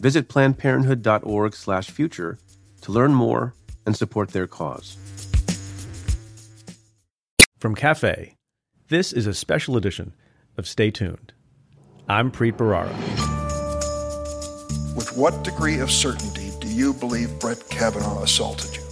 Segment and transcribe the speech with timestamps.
[0.00, 2.38] Visit plannedparenthood.org/future
[2.82, 4.96] to learn more and support their cause.
[7.58, 8.36] From Cafe,
[8.88, 10.14] this is a special edition
[10.56, 11.32] of Stay Tuned.
[12.08, 12.94] I'm Preet Bharara.
[14.94, 18.82] With what degree of certainty do you believe Brett Kavanaugh assaulted you?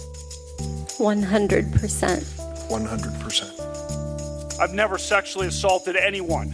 [0.97, 2.25] 100%.
[2.69, 4.59] 100%.
[4.59, 6.53] I've never sexually assaulted anyone.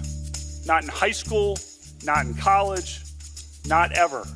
[0.65, 1.57] Not in high school,
[2.03, 3.01] not in college,
[3.65, 4.27] not ever.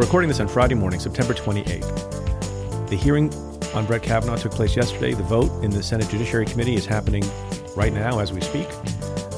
[0.00, 2.88] We're recording this on Friday morning, September 28th.
[2.88, 3.30] The hearing
[3.74, 5.12] on Brett Kavanaugh took place yesterday.
[5.12, 7.22] The vote in the Senate Judiciary Committee is happening
[7.76, 8.66] right now as we speak.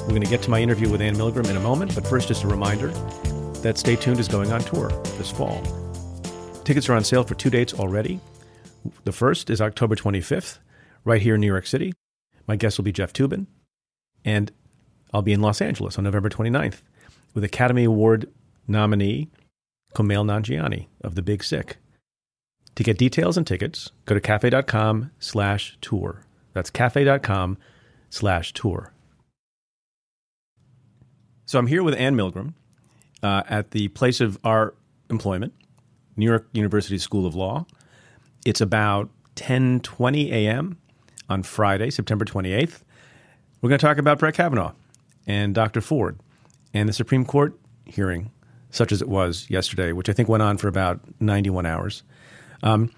[0.03, 2.29] We're going to get to my interview with Anne Milgram in a moment, but first,
[2.29, 2.87] just a reminder
[3.61, 5.61] that Stay Tuned is going on tour this fall.
[6.63, 8.21] Tickets are on sale for two dates already.
[9.03, 10.59] The first is October 25th,
[11.03, 11.91] right here in New York City.
[12.47, 13.47] My guest will be Jeff Toobin,
[14.23, 14.49] and
[15.13, 16.83] I'll be in Los Angeles on November 29th
[17.33, 18.29] with Academy Award
[18.65, 19.29] nominee
[19.93, 21.77] Kumail Nanjiani of The Big Sick.
[22.75, 26.23] To get details and tickets, go to cafe.com slash tour.
[26.53, 27.57] That's cafe.com
[28.09, 28.93] slash tour.
[31.45, 32.53] So I'm here with Anne Milgram
[33.21, 34.73] uh, at the place of our
[35.09, 35.53] employment,
[36.15, 37.65] New York University School of Law.
[38.45, 40.77] It's about 10:20 a.m.
[41.29, 42.81] on Friday, September 28th.
[43.61, 44.73] We're going to talk about Brett Kavanaugh
[45.25, 45.79] and Dr.
[45.79, 46.19] Ford
[46.73, 48.31] and the Supreme Court hearing
[48.73, 52.03] such as it was yesterday, which I think went on for about 91 hours.
[52.63, 52.91] Um,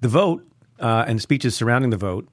[0.00, 0.44] the vote
[0.80, 2.26] uh, and the speeches surrounding the vote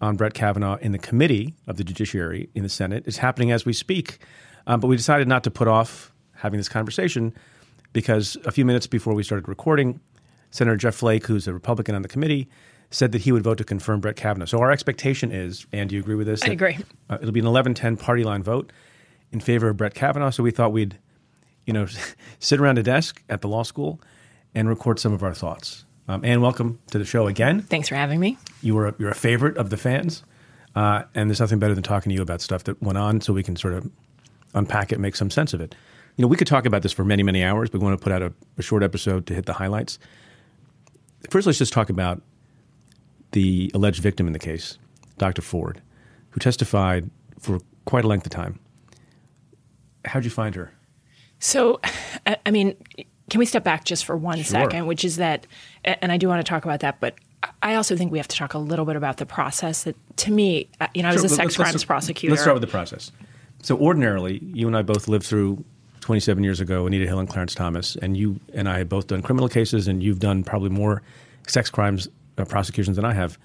[0.00, 3.66] on Brett Kavanaugh in the committee of the Judiciary in the Senate is happening as
[3.66, 4.20] we speak.
[4.66, 7.34] Um, but we decided not to put off having this conversation
[7.92, 10.00] because a few minutes before we started recording,
[10.50, 12.48] Senator Jeff Flake, who's a Republican on the committee,
[12.90, 14.46] said that he would vote to confirm Brett Kavanaugh.
[14.46, 16.42] So our expectation is, and do you agree with this?
[16.42, 16.78] I agree.
[17.10, 18.72] Uh, it'll be an 11-10 party line vote
[19.30, 20.30] in favor of Brett Kavanaugh.
[20.30, 20.98] So we thought we'd
[21.66, 21.86] you know,
[22.38, 24.00] sit around a desk at the law school
[24.54, 25.84] and record some of our thoughts.
[26.08, 27.62] Um, and welcome to the show again.
[27.62, 28.36] Thanks for having me.
[28.62, 30.24] You were a, you're a favorite of the fans,
[30.74, 33.32] uh, and there's nothing better than talking to you about stuff that went on, so
[33.32, 33.88] we can sort of
[34.54, 35.74] unpack it, make some sense of it.
[36.16, 38.02] You know, we could talk about this for many, many hours, but we want to
[38.02, 39.98] put out a, a short episode to hit the highlights.
[41.30, 42.22] First, let's just talk about
[43.32, 44.78] the alleged victim in the case,
[45.18, 45.42] Dr.
[45.42, 45.80] Ford,
[46.30, 48.58] who testified for quite a length of time.
[50.04, 50.72] How'd you find her?
[51.40, 51.80] So,
[52.46, 52.76] I mean,
[53.30, 54.44] can we step back just for one Sure.
[54.44, 54.86] second?
[54.86, 55.46] Which is that,
[55.84, 57.14] and I do want to talk about that, but
[57.62, 59.84] I also think we have to talk a little bit about the process.
[59.84, 62.30] That to me, uh, you know, I was Sure, a sex crimes prosecutor.
[62.32, 63.10] Let's start with the process.
[63.62, 65.64] So, ordinarily, you and I both lived through
[66.00, 69.22] 27 years ago, Anita Hill and Clarence Thomas, and you and I have both done
[69.22, 71.02] criminal cases, and you've done probably more
[71.46, 73.38] sex crimes uh, prosecutions than I have.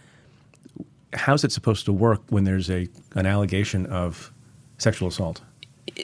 [1.14, 4.34] How's it supposed to work when there's a an allegation of
[4.78, 5.42] sexual assault?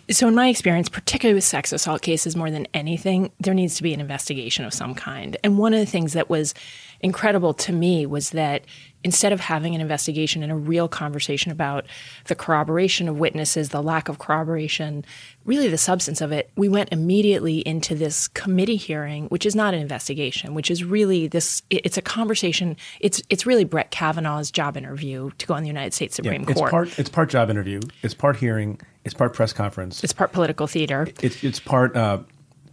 [0.09, 3.83] So in my experience particularly with sex assault cases more than anything there needs to
[3.83, 5.37] be an investigation of some kind.
[5.43, 6.53] And one of the things that was
[7.01, 8.63] incredible to me was that
[9.03, 11.85] instead of having an investigation and a real conversation about
[12.27, 15.03] the corroboration of witnesses the lack of corroboration
[15.45, 19.73] really the substance of it we went immediately into this committee hearing which is not
[19.73, 22.77] an investigation which is really this it's a conversation.
[22.99, 26.49] It's it's really Brett Kavanaugh's job interview to go on the United States Supreme Court.
[26.49, 26.71] it's Court.
[26.71, 30.67] part it's part job interview, it's part hearing, it's part press conference, it's part political
[30.67, 31.07] theater.
[31.21, 32.19] It's it's part uh,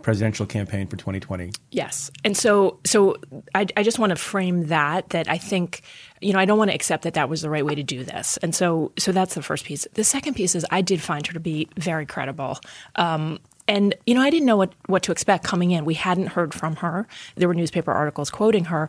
[0.08, 1.52] presidential campaign for 2020.
[1.70, 2.10] Yes.
[2.24, 3.16] And so so
[3.54, 5.82] I, I just want to frame that that I think
[6.22, 8.04] you know I don't want to accept that that was the right way to do
[8.04, 8.38] this.
[8.38, 9.86] And so so that's the first piece.
[9.92, 12.58] The second piece is I did find her to be very credible.
[12.96, 13.38] Um,
[13.69, 15.84] and you know I didn't know what what to expect coming in.
[15.84, 17.06] We hadn't heard from her.
[17.34, 18.88] There were newspaper articles quoting her,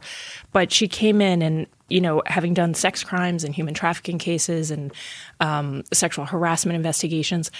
[0.53, 4.71] but she came in and you know having done sex crimes and human trafficking cases
[4.71, 4.93] and
[5.39, 7.51] um, sexual harassment investigations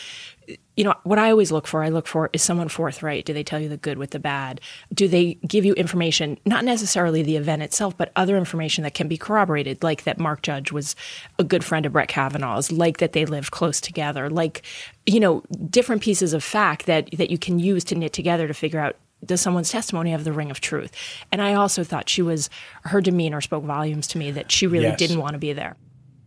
[0.75, 3.25] you know what i always look for i look for is someone forthright.
[3.25, 4.61] Do they tell you the good with the bad?
[4.93, 9.07] Do they give you information not necessarily the event itself but other information that can
[9.07, 10.95] be corroborated like that mark judge was
[11.37, 14.63] a good friend of brett kavanaugh's like that they lived close together like
[15.05, 18.53] you know different pieces of fact that that you can use to knit together to
[18.53, 18.95] figure out
[19.25, 20.92] does someone's testimony have the ring of truth
[21.31, 22.50] and i also thought she was
[22.83, 24.98] her demeanor spoke volumes to me that she really Yes.
[25.00, 25.75] didn't want to be there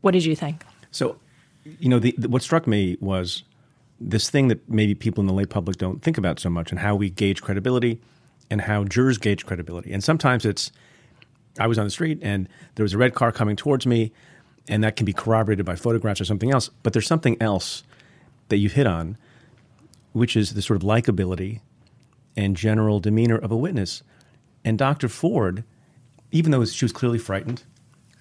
[0.02, 1.16] what did you think So,
[1.78, 3.44] you know, the, the, what struck me was
[4.00, 6.80] this thing that maybe people in the lay public don't think about so much and
[6.80, 8.00] how we gauge credibility
[8.50, 9.92] and how jurors gauge credibility.
[9.92, 10.72] And sometimes it's,
[11.60, 14.10] I was on the street and there was a red car coming towards me,
[14.68, 16.68] and that can be corroborated by photographs or something else.
[16.82, 17.84] But there's something else
[18.48, 19.16] that you hit on,
[20.12, 21.60] which is the sort of likability
[22.36, 24.02] and general demeanor of a witness.
[24.64, 25.08] And Dr.
[25.08, 25.64] Ford,
[26.30, 27.64] even though she was clearly frightened,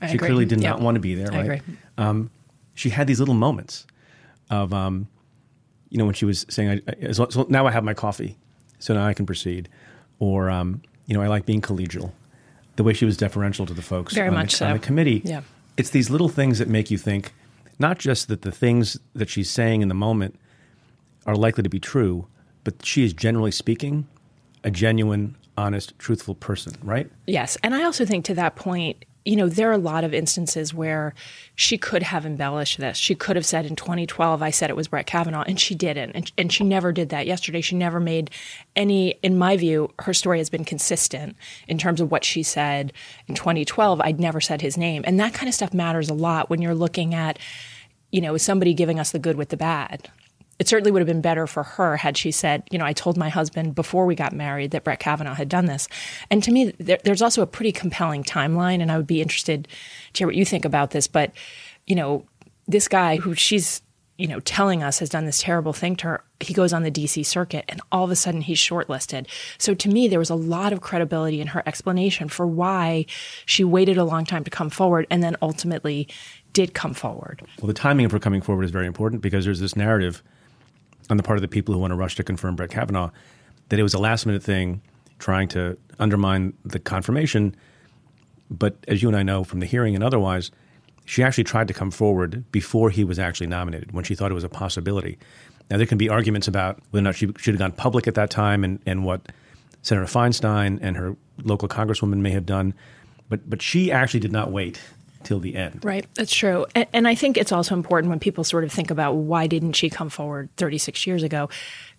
[0.02, 0.28] I she agree.
[0.28, 1.62] clearly did not want to be there, I right?
[1.62, 1.78] agree.
[1.98, 2.32] Um,
[2.74, 3.86] she had these little moments
[4.50, 5.08] of, um,
[5.90, 8.38] you know, when she was saying, I, I, so, so now I have my coffee,
[8.80, 9.70] so now I can proceed.
[10.20, 12.12] Or, um, you know, I like being collegial.
[12.78, 14.66] The way she was deferential to the folks Very on, much the, so.
[14.68, 15.22] on the committee.
[15.24, 15.42] Yeah.
[15.78, 17.34] It's these little things that make you think,
[17.80, 20.40] not just that the things that she's saying in the moment
[21.26, 22.28] are likely to be true,
[22.64, 24.08] but she is generally speaking
[24.64, 27.10] a genuine, honest, truthful person, right?
[27.28, 27.58] Yes.
[27.64, 30.74] And I also think to that point, you know, there are a lot of instances
[30.74, 31.14] where
[31.56, 32.98] she could have embellished this.
[32.98, 36.12] She could have said in 2012, I said it was Brett Kavanaugh, and she didn't.
[36.12, 37.62] And, and she never did that yesterday.
[37.62, 38.32] She never made
[38.76, 41.36] any, in my view, her story has been consistent
[41.68, 42.94] in terms of what she said
[43.28, 44.02] in 2012.
[44.02, 45.04] I'd never said his name.
[45.06, 47.38] And that kind of stuff matters a lot when you're looking at,
[48.12, 50.10] you know, is somebody giving us the good with the bad?
[50.62, 53.18] It certainly would have been better for her had she said, you know, I told
[53.18, 55.88] my husband before we got married that Brett Kavanaugh had done this.
[56.30, 59.68] And to me, there, there's also a pretty compelling timeline, and I would be interested
[60.14, 61.08] to hear what you think about this.
[61.08, 61.32] But,
[61.88, 62.28] you know,
[62.68, 63.82] this guy who she's,
[64.20, 66.92] you know, telling us has done this terrible thing to her, he goes on the
[66.92, 69.26] DC circuit, and all of a sudden he's shortlisted.
[69.58, 73.08] So to me, there was a lot of credibility in her explanation for why
[73.48, 76.08] she waited a long time to come forward and then ultimately
[76.54, 77.42] did come forward.
[77.60, 80.22] Well, the timing of her coming forward is very important because there's this narrative
[81.10, 83.12] on the part of the people who want to rush to confirm Brett Kavanaugh
[83.70, 84.82] that it was a last minute thing
[85.20, 87.56] trying to undermine the confirmation.
[88.50, 90.52] But as you and I know from the hearing and otherwise,
[91.06, 94.36] she actually tried to come forward before he was actually nominated when she thought it
[94.36, 95.18] was a possibility.
[95.70, 98.16] Now, there can be arguments about whether or not she should have gone public at
[98.16, 99.32] that time and, and what
[99.84, 102.74] Senator Feinstein and her local congresswoman may have done.
[103.30, 104.82] But, but she actually did not wait
[105.24, 105.84] till the end.
[105.84, 106.66] Right, that's true.
[106.76, 109.74] And, and I think it's also important when people sort of think about why didn't
[109.74, 111.50] she come forward 36 years ago.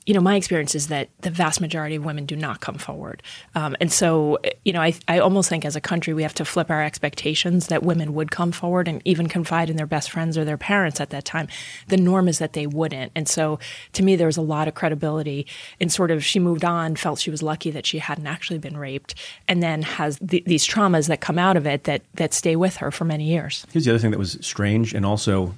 [0.04, 3.22] You know, my experience is that the vast majority of women do not come forward.
[3.54, 6.44] Um, and so, you know, I, I almost think as a country we have to
[6.44, 10.36] flip our expectations that women would come forward and even confide in their best friends
[10.36, 11.46] or their parents at that time.
[11.86, 13.12] The norm is that they wouldn't.
[13.14, 13.60] And so
[13.92, 15.46] to me, there was a lot of credibility
[15.78, 18.76] in sort of she moved on, felt she was lucky that she hadn't actually been
[18.76, 19.14] raped,
[19.46, 22.76] and then has th- these traumas that come out of it that, that stay with
[22.76, 23.64] her for many years.
[23.72, 25.54] Here's the other thing that was strange and also,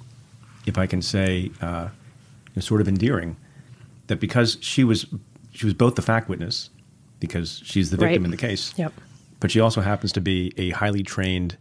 [0.67, 1.89] if I can say, uh,
[2.61, 3.37] sort of endearing,
[4.09, 5.07] that because she was
[5.53, 6.71] she was both the fact witness,
[7.21, 8.25] because she's the victim Right.
[8.25, 8.93] in the case, Yep.
[9.41, 11.57] but she also happens to be a highly trained,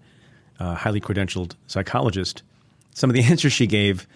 [0.59, 2.41] uh, highly credentialed psychologist.
[2.95, 4.07] Some of the answers she gave,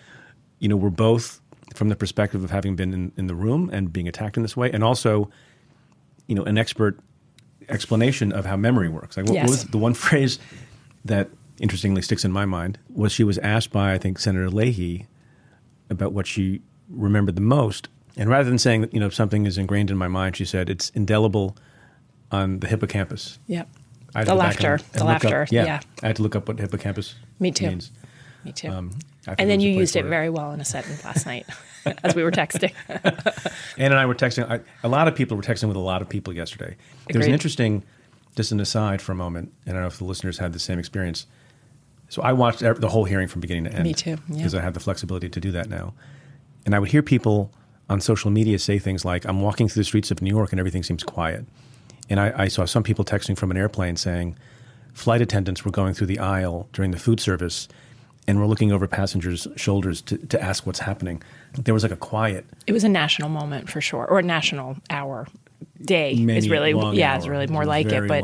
[0.59, 1.39] you know, were both
[1.75, 4.57] from the perspective of having been in, in the room and being attacked in this
[4.57, 5.29] way, and also,
[6.25, 6.99] you know, an expert
[7.69, 9.15] explanation of how memory works.
[9.17, 10.39] Like, what, what was the one phrase
[11.05, 15.05] that interestingly sticks in my mind was she was asked by I think Senator Leahy
[15.89, 19.57] about what she remembered the most, and rather than saying that you know something is
[19.57, 21.55] ingrained in my mind, she said it's indelible
[22.31, 23.39] on the hippocampus.
[23.47, 23.69] Yep.
[24.15, 24.73] I The to go back laughter.
[24.73, 25.79] and- The look up- laughter, yeah, yeah.
[26.03, 27.67] I had to look up what hippocampus Me too.
[27.67, 27.91] means.
[28.43, 28.69] Me too.
[28.69, 28.91] Um,
[29.27, 31.45] and then there was a you used it very well in a sentence last night
[32.03, 32.71] as we were texting.
[33.77, 34.49] Anne and I were texting.
[34.49, 36.75] I, a lot of people were texting with a lot of people yesterday.
[37.09, 37.83] There was an interesting,
[38.35, 40.59] just an aside for a moment, and I don't know if the listeners had the
[40.59, 41.27] same experience.
[42.09, 43.83] So I watched the whole hearing from beginning to end.
[43.83, 44.37] Me too, yeah.
[44.37, 45.93] Because I have the flexibility to do that now.
[46.65, 47.51] And I would hear people
[47.89, 50.59] on social media say things like, I'm walking through the streets of New York and
[50.59, 51.45] everything seems quiet.
[52.09, 54.37] And I, I saw some people texting from an airplane saying,
[54.93, 57.67] flight attendants were going through the aisle during the food service
[58.27, 61.21] and were looking over passengers' shoulders to, to ask what's happening.
[61.53, 64.77] There was like a quiet it was a national moment for sure, or a national
[64.89, 65.27] hour.
[65.81, 67.31] Day Many is really yeah, it's hour.
[67.31, 68.07] really more like it.
[68.07, 68.23] But.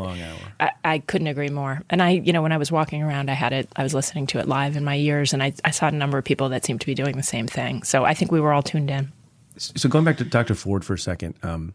[0.60, 1.82] I, I couldn't agree more.
[1.90, 3.68] And I, you know, when I was walking around, I had it.
[3.74, 6.16] I was listening to it live in my ears, and I, I saw a number
[6.16, 7.82] of people that seemed to be doing the same thing.
[7.82, 9.10] So I think we were all tuned in.
[9.56, 10.54] So going back to Dr.
[10.54, 11.74] Ford for a second, um,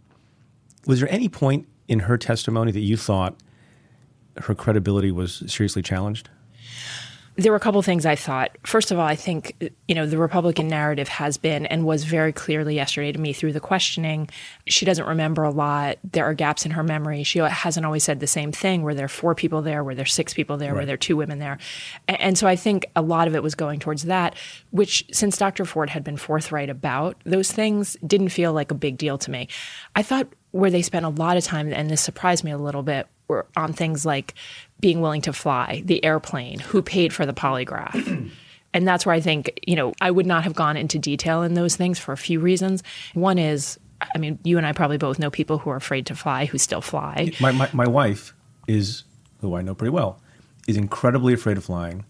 [0.85, 3.35] was there any point in her testimony that you thought
[4.37, 6.29] her credibility was seriously challenged?
[7.39, 8.57] There were a couple things I thought.
[8.65, 12.33] First of all, I think you know the Republican narrative has been and was very
[12.33, 14.29] clearly yesterday to me through the questioning.
[14.67, 15.99] She doesn't remember a lot.
[16.03, 17.23] There are gaps in her memory.
[17.23, 18.81] She hasn't always said the same thing.
[18.81, 19.85] Were there four people there?
[19.85, 20.73] Were there six people there?
[20.73, 20.87] Were Right.
[20.87, 21.59] there two women there?
[22.09, 24.35] A- And so I think a lot of it was going towards that.
[24.71, 25.63] Which, since Dr.
[25.63, 29.47] Ford had been forthright about those things, didn't feel like a big deal to me.
[29.95, 32.83] I thought where they spent a lot of time, and this surprised me a little
[32.83, 34.33] bit, were on things like
[34.81, 38.31] being willing to fly, the airplane, who paid for the polygraph.
[38.71, 41.55] And that's where I think, you know, I would not have gone into detail in
[41.55, 42.83] those things for a few reasons.
[43.15, 43.79] One is,
[44.13, 46.59] I mean, you and I probably both know people who are afraid to fly who
[46.59, 47.31] still fly.
[47.41, 48.33] My, my, my wife
[48.67, 49.05] is,
[49.41, 50.21] who I know pretty well,
[50.67, 52.05] is incredibly afraid of flying,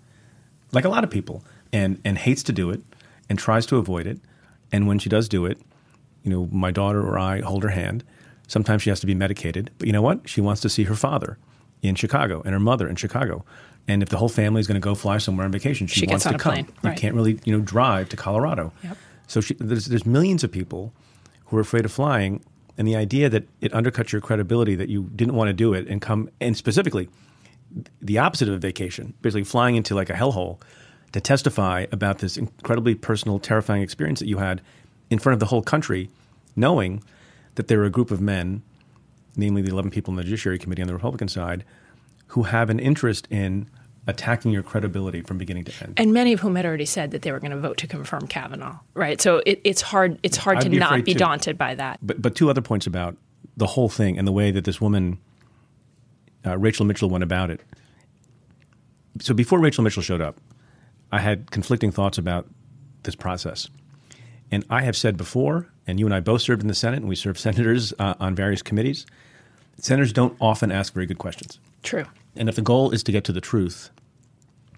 [0.74, 2.82] like a lot of people, and, and hates to do it
[3.30, 4.20] and tries to avoid it.
[4.70, 5.62] And when she does do it,
[6.24, 8.04] you know, my daughter or I hold her hand.
[8.50, 10.28] Sometimes she has to be medicated, but you know what?
[10.28, 11.38] She wants to see her father
[11.82, 13.46] in Chicago and her mother in Chicago.
[13.88, 16.08] And if the whole family is going to go fly somewhere on vacation, she, She
[16.08, 16.54] wants to come.
[16.54, 16.98] plane, You right.
[16.98, 18.74] can't really, you know, drive to Colorado.
[18.84, 18.98] Yep.
[19.28, 20.92] So she, there's, there's millions of people
[21.46, 22.44] who are afraid of flying,
[22.78, 25.88] and the idea that it undercuts your credibility that you didn't want to do it
[25.88, 27.08] and come, and specifically,
[28.02, 30.60] the opposite of a vacation, basically flying into like a hellhole
[31.12, 34.62] to testify about this incredibly personal, terrifying experience that you had
[35.10, 36.10] in front of the whole country,
[36.56, 37.04] knowing
[37.60, 38.64] that there are a group of men,
[39.36, 41.66] namely the 11 people in the Judiciary Committee on the Republican side,
[42.28, 43.70] who have an interest in
[44.08, 45.96] attacking your credibility from beginning to end.
[45.98, 48.28] And many of whom had already said that they were going to vote to confirm
[48.28, 49.20] Kavanaugh, right?
[49.20, 50.18] So it, it's hard.
[50.24, 51.20] It's hard I'd to be not be too.
[51.20, 52.00] daunted by that.
[52.02, 53.18] But but two other points about
[53.58, 55.20] the whole thing and the way that this woman,
[56.46, 57.60] uh, Rachel Mitchell, went about it.
[59.20, 60.38] So before Rachel Mitchell showed up,
[61.12, 62.48] I had conflicting thoughts about
[63.04, 63.70] this process,
[64.52, 67.10] and I have said before, and you and I both served in the Senate, and
[67.10, 69.06] we served senators uh, on various committees.
[69.78, 71.60] Senators don't often ask very good questions.
[71.84, 72.06] True.
[72.36, 73.90] And if the goal is to get to the truth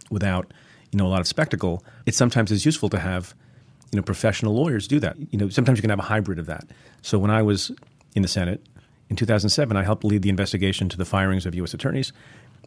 [0.10, 0.54] without,
[0.92, 3.34] you know, a lot of spectacle, it sometimes is useful to have,
[3.92, 5.16] you know, professional lawyers do that.
[5.32, 6.66] You know, sometimes you can have a hybrid of that.
[7.02, 7.72] So when I was
[8.16, 8.66] in the Senate
[9.10, 11.74] in 2007, I helped lead the investigation to the firings of U.S.
[11.74, 12.14] attorneys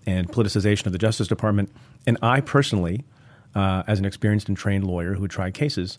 [0.06, 1.70] and politicization of the Justice Department.
[2.06, 3.04] And I personally,
[3.54, 5.98] uh, as an experienced and trained lawyer who had tried cases,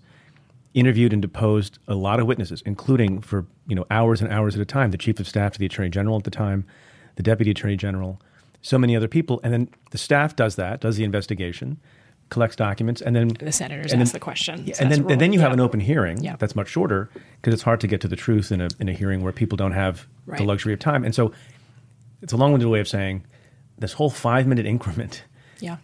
[0.75, 4.61] interviewed and deposed a lot of witnesses, including for you know hours and hours at
[4.61, 6.65] a time, the chief of staff to the attorney general at the time,
[7.15, 8.21] the deputy attorney general,
[8.61, 11.77] so many other people, and then the staff does that, does the investigation,
[12.29, 14.63] collects documents, and then The senators and ask then- the question.
[14.67, 15.53] Yeah, says and then and then you have Yeah.
[15.53, 16.35] an open hearing Yeah.
[16.37, 17.09] that's much shorter
[17.41, 19.55] because it's hard to get to the truth in a in a hearing where people
[19.55, 20.37] don't have Right.
[20.37, 21.31] the luxury of time, and so
[22.21, 23.23] it's a long-winded way of saying
[23.79, 25.23] this whole five-minute increment
[25.59, 25.77] Yeah.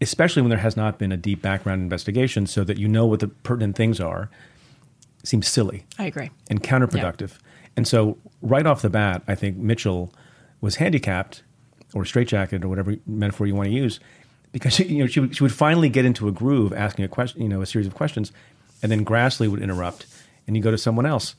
[0.00, 3.20] Especially when there has not been a deep background investigation so that you know what
[3.20, 4.30] the pertinent things are,
[5.22, 6.30] seems silly I agree.
[6.48, 7.32] and counterproductive.
[7.76, 10.12] And so, right off the bat, I think Mitchell
[10.60, 11.42] was handicapped
[11.94, 14.00] or straitjacketed or whatever metaphor you want to use
[14.52, 17.42] because you know she would, she would finally get into a groove asking a question,
[17.42, 18.32] you know, a series of questions,
[18.82, 20.06] and then Grassley would interrupt,
[20.46, 21.34] and you go to someone else.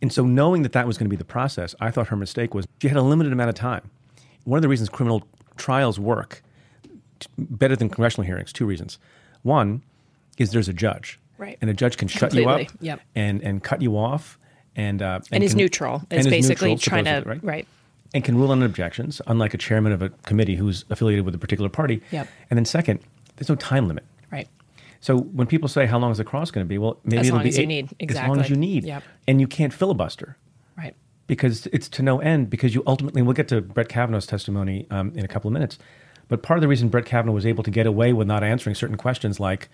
[0.00, 2.54] And so, knowing that that was going to be the process, I thought her mistake
[2.54, 3.90] was she had a limited amount of time.
[4.44, 6.42] One of the reasons criminal trials work
[7.38, 8.98] better than congressional hearings, two reasons.
[9.42, 9.82] One
[10.38, 11.58] is there's a judge, Right.
[11.60, 13.00] and a judge can shut you up Yep.
[13.14, 14.38] and and cut you off,
[14.76, 16.02] and uh, And, is can- neutral.
[16.10, 17.66] and is basically neutral, trying to supposedly, right.
[18.14, 21.38] and can rule on objections, unlike a chairman of a committee who's affiliated with a
[21.38, 22.00] particular party.
[22.10, 22.28] Yep.
[22.50, 23.00] And then second,
[23.36, 24.04] there's no time limit.
[24.30, 24.48] Right.
[25.00, 27.26] So when people say how long is the cross going to be, well, maybe As
[27.26, 27.66] it'll long be as you eight-
[28.00, 28.10] need.
[28.10, 29.02] as long as you need, Yep.
[29.26, 30.36] and you can't filibuster
[30.78, 30.94] Right.
[31.26, 32.48] because it's to no end.
[32.50, 35.52] Because you ultimately, and we'll get to Brett Kavanaugh's testimony um, in a couple of
[35.52, 35.76] minutes.
[36.32, 38.74] But part of the reason Brett Kavanaugh was able to get away with not answering
[38.74, 39.68] certain questions, like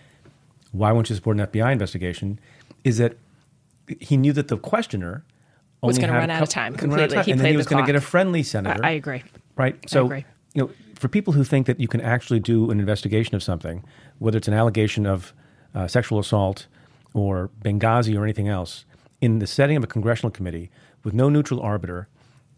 [0.73, 2.41] why won't you support an FBI investigation,
[2.83, 3.17] is that
[4.01, 5.23] he knew that the questioner
[5.83, 7.69] Was had a run out of time out of time, He and then he was
[7.69, 8.85] going to get a friendly senator.
[8.85, 9.23] I agree.
[9.55, 9.79] Right.
[9.89, 10.25] So, agree.
[10.55, 13.85] you know, for people who think that you can actually do an investigation of something,
[14.19, 15.33] whether it's an allegation of
[15.77, 16.67] uh, sexual assault
[17.15, 18.85] or Benghazi or anything else,
[19.21, 20.73] in the setting of a congressional committee
[21.05, 22.09] with no neutral arbiter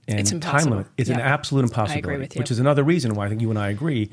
[0.08, 0.70] and It's time impossible.
[0.72, 1.34] limit, it's an Yeah.
[1.34, 2.18] absolute impossibility.
[2.18, 2.40] with you.
[2.40, 4.10] Which is another reason why I think you and I agree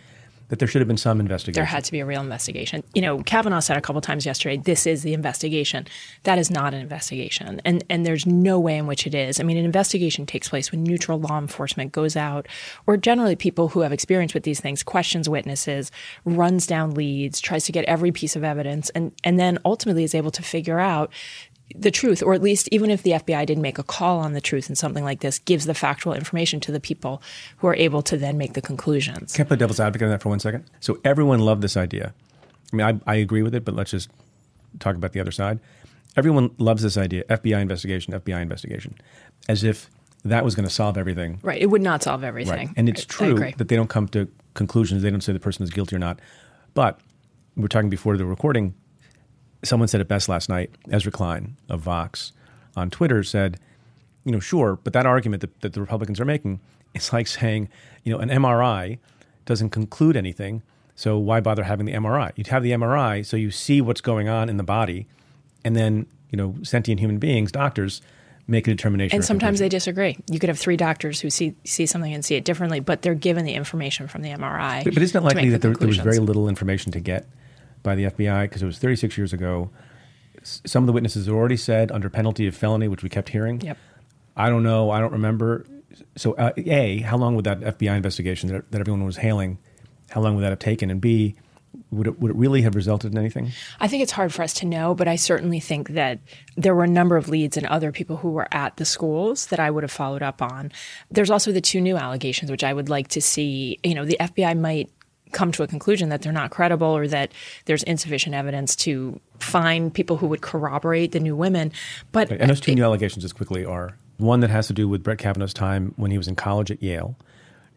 [0.49, 1.55] that there should have been some investigation.
[1.59, 2.81] There had to be a real investigation.
[2.95, 5.85] You know, Kavanaugh said a couple times yesterday, "This is the investigation."
[6.23, 9.41] That is not an investigation, and and there's no way in which it is.
[9.41, 12.47] I mean, an investigation takes place when neutral law enforcement goes out,
[12.85, 15.91] or generally people who have experience with these things, questions witnesses,
[16.23, 20.15] runs down leads, tries to get every piece of evidence, and and then ultimately is
[20.15, 21.11] able to figure out
[21.75, 24.41] the truth, or at least even if the FBI didn't make a call on the
[24.41, 27.21] truth in something like this, gives the factual information to the people
[27.57, 29.33] who are able to then make the conclusions.
[29.33, 30.65] Can I play devil's advocate on that for one second?
[30.79, 32.13] So everyone loved this idea.
[32.71, 34.09] I mean, I, I agree with it, but let's just
[34.79, 35.59] talk about the other side.
[36.15, 38.95] Everyone loves this idea: FBI investigation, FBI investigation,
[39.47, 39.89] as if
[40.25, 41.39] that was going to solve everything.
[41.43, 41.61] Right.
[41.61, 42.67] It would not solve everything.
[42.67, 42.69] Right.
[42.75, 45.03] And it's I true that they don't come to conclusions.
[45.03, 46.19] They don't say the person is guilty or not.
[46.73, 46.99] But
[47.55, 48.73] we're talking before the recording.
[49.63, 50.71] Someone said it best last night.
[50.89, 52.31] Ezra Klein of Vox
[52.75, 53.59] on Twitter said,
[54.23, 56.59] you know, sure, but that argument that, that the Republicans are making,
[56.93, 57.69] it's like saying,
[58.03, 58.99] you know, an MRI
[59.45, 60.61] doesn't conclude anything.
[60.95, 62.31] So why bother having the MRI?
[62.35, 65.07] You'd have the MRI so you see what's going on in the body,
[65.63, 68.01] and then you know, sentient human beings, doctors,
[68.47, 69.15] make a determination.
[69.15, 70.17] and sometimes they disagree.
[70.29, 73.15] You could have three doctors who see see something and see it differently, but they're
[73.15, 74.83] given the information from the MRI.
[74.83, 77.27] But, but isn't it likely that there, there was very little information to get?
[77.83, 79.69] By the FBI because it was 36 years ago.
[80.41, 83.29] S- Some of the witnesses had already said under penalty of felony, which we kept
[83.29, 83.61] hearing.
[83.61, 83.77] Yep.
[84.35, 84.91] I don't know.
[84.91, 85.65] I don't remember.
[86.15, 89.57] So, uh, A, how long would that FBI investigation that, that everyone was hailing,
[90.11, 90.91] how long would that have taken?
[90.91, 91.35] And B,
[91.91, 93.51] would it, would it really have resulted in anything?
[93.79, 96.19] I think it's hard for us to know, but I certainly think that
[96.55, 99.59] there were a number of leads and other people who were at the schools that
[99.59, 100.71] I would have followed up on.
[101.11, 103.79] There's also the two new allegations, which I would like to see.
[103.83, 104.89] You know, the FBI might
[105.31, 107.31] come to a conclusion that they're not credible or that
[107.65, 111.71] there's insufficient evidence to find people who would corroborate the new women.
[112.11, 115.03] But And those two new allegations, just quickly, are one that has to do with
[115.03, 117.15] Brett Kavanaugh's time when he was in college at Yale,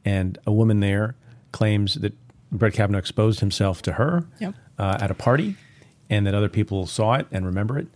[0.05, 1.15] and a woman there
[1.53, 2.15] claims that
[2.53, 4.55] Brett Kavanaugh exposed himself to her Yep.
[4.79, 5.57] uh, at a party,
[6.09, 7.87] and that other people saw it and remember it.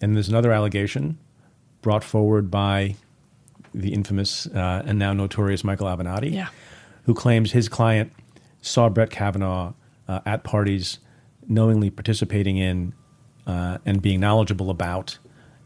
[0.00, 1.18] And there's another allegation
[1.82, 2.94] brought forward by
[3.74, 6.48] the infamous uh, and now notorious Michael Avenatti, Yeah.
[7.04, 8.12] who claims his client
[8.60, 9.72] saw Brett Kavanaugh
[10.08, 10.98] uh, at parties,
[11.48, 12.92] knowingly participating in
[13.46, 15.18] uh, and being knowledgeable about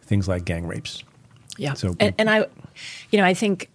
[0.02, 1.02] things like gang rapes.
[1.56, 1.74] Yeah.
[1.74, 2.46] So- and, and I,
[3.10, 3.70] you know, I think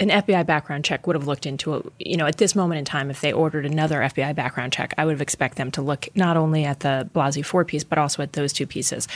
[0.00, 1.86] an FBI background check would have looked into it.
[1.98, 5.04] You know, at this moment in time, if they ordered another FBI background check, I
[5.04, 8.22] would have expect them to look not only at the Blasey Ford piece, but also
[8.22, 9.08] at those two pieces.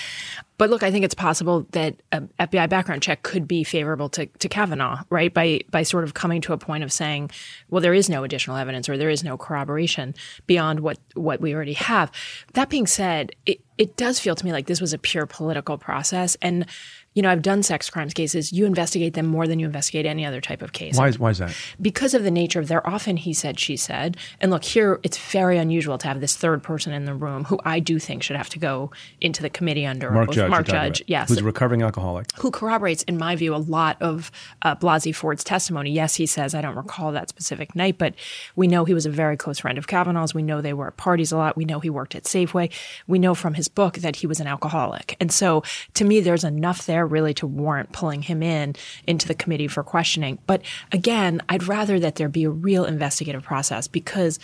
[0.58, 4.26] But look, I think it's possible that an FBI background check could be favorable to,
[4.26, 5.32] to Kavanaugh, right?
[5.32, 7.30] By by sort of coming to a point of saying,
[7.70, 10.14] well, there is no additional evidence or there is no corroboration
[10.46, 12.10] beyond what what we already have.
[12.54, 15.78] That being said, it, it does feel to me like this was a pure political
[15.78, 16.66] process and
[17.14, 18.52] you know, I've done sex crimes cases.
[18.52, 20.96] You investigate them more than you investigate any other type of case.
[20.96, 21.54] Why is, why is that?
[21.80, 24.16] Because of the nature of they're often he said, she said.
[24.40, 27.60] And look, here it's very unusual to have this third person in the room who
[27.64, 28.90] I do think should have to go
[29.20, 30.34] into the committee under Mark oath.
[30.34, 30.50] Judge.
[30.50, 31.28] Mark Judge, yes.
[31.28, 32.26] Who's a recovering alcoholic.
[32.38, 34.30] who corroborates, in my view, a lot of
[34.62, 35.90] uh, Blasey Ford's testimony.
[35.90, 38.14] Yes, he says, I don't recall that specific night, but
[38.56, 40.34] we know he was a very close friend of Kavanaugh's.
[40.34, 41.56] We know they were at parties a lot.
[41.56, 42.70] We know he worked at Safeway.
[43.06, 45.16] We know from his book that he was an alcoholic.
[45.20, 45.62] And so
[45.94, 48.74] to me, there's enough there really to warrant pulling him in
[49.06, 50.38] into the committee for questioning.
[50.46, 54.38] But again, I'd rather that there be a real investigative process because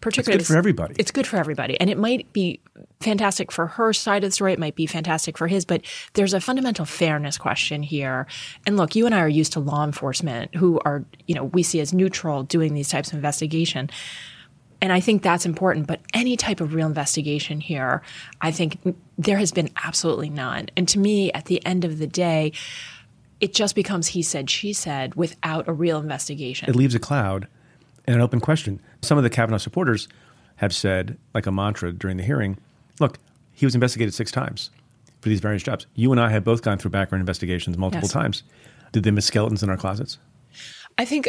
[0.00, 0.94] particularly it's good for everybody.
[0.98, 1.78] It's good for everybody.
[1.80, 2.60] And it might be
[3.00, 4.52] fantastic for her side of the story.
[4.52, 5.82] It might be fantastic for his, but
[6.14, 8.26] there's a fundamental fairness question here.
[8.66, 11.62] And look, you and I are used to law enforcement who are, you know, we
[11.62, 13.90] see as neutral doing these types of investigation.
[14.82, 15.86] And I think that's important.
[15.86, 18.02] But any type of real investigation here,
[18.40, 18.78] I think
[19.18, 20.68] there has been absolutely none.
[20.76, 22.52] And to me, at the end of the day,
[23.40, 26.68] it just becomes he said, she said without a real investigation.
[26.68, 27.46] It leaves a cloud
[28.06, 28.80] and an open question.
[29.02, 30.08] Some of the Kavanaugh supporters
[30.56, 32.58] have said, like a mantra during the hearing,
[32.98, 33.18] look,
[33.52, 34.70] he was investigated six times
[35.20, 35.86] for these various jobs.
[35.94, 38.12] You and I have both gone through background investigations multiple Yes.
[38.12, 38.42] times.
[38.92, 40.18] Did they miss skeletons in our closets?
[40.98, 41.28] I think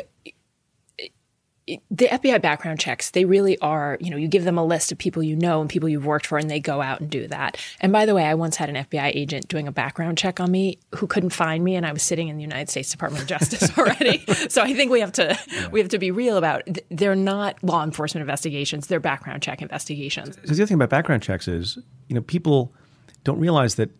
[1.67, 4.97] the FBI background checks, they really are, you know, you give them a list of
[4.97, 7.57] people you know and people you've worked for, and they go out and do that.
[7.79, 10.51] And by the way, I once had an FBI agent doing a background check on
[10.51, 13.29] me who couldn't find me, and I was sitting in the United States Department of
[13.29, 14.25] Justice already.
[14.49, 15.37] so I think we have to
[15.71, 19.61] we have to be real about th- they're not law enforcement investigations; they're background check
[19.61, 20.35] investigations.
[20.37, 22.73] Because the other thing about background checks is, you know, people
[23.23, 23.91] don't realize that,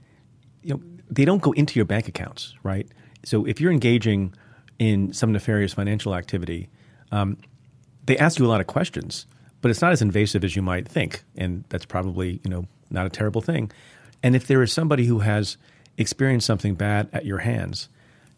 [0.64, 2.88] you know, they don't go into your bank accounts, right?
[3.24, 4.34] So if you're engaging
[4.80, 6.70] in some nefarious financial activity,
[7.12, 7.38] um,
[8.06, 9.26] they ask you a lot of questions,
[9.62, 13.06] but it's not as invasive as you might think, and that's probably you know not
[13.06, 13.72] a terrible thing.
[14.24, 15.58] And if there is somebody who has
[15.98, 17.90] experienced something bad at your hands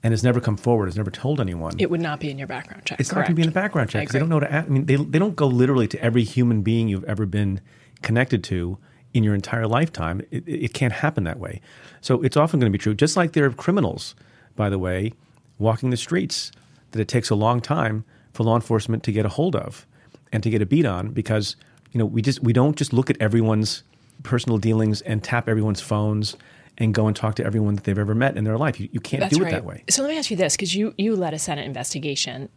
[0.02, 2.48] and has never come forward, has never told anyone, It would not be in your
[2.48, 3.00] background check.
[3.00, 4.52] it's not going to be in the background check I 'cause they don't know to.
[4.52, 7.62] Ask, I mean, they they don't go literally to every human being you've ever been
[8.02, 8.78] connected to
[9.14, 10.22] in your entire lifetime.
[10.32, 11.62] It it can't happen that way.
[12.02, 12.94] So it's often going to be true.
[12.94, 14.14] Just like there are criminals,
[14.56, 15.14] by the way,
[15.58, 16.52] walking the streets
[16.92, 19.86] that it takes a long time for law enforcement to get a hold of
[20.32, 21.56] and to get a beat on because
[21.92, 23.84] you know we just we don't just look at everyone's
[24.24, 26.36] personal dealings and tap everyone's phones
[26.78, 28.80] and go and talk to everyone that they've ever met in their life.
[28.80, 29.52] You, you can't That's do it right.
[29.52, 29.84] that way.
[29.90, 32.50] So let me ask you this, because you you led a Senate investigation.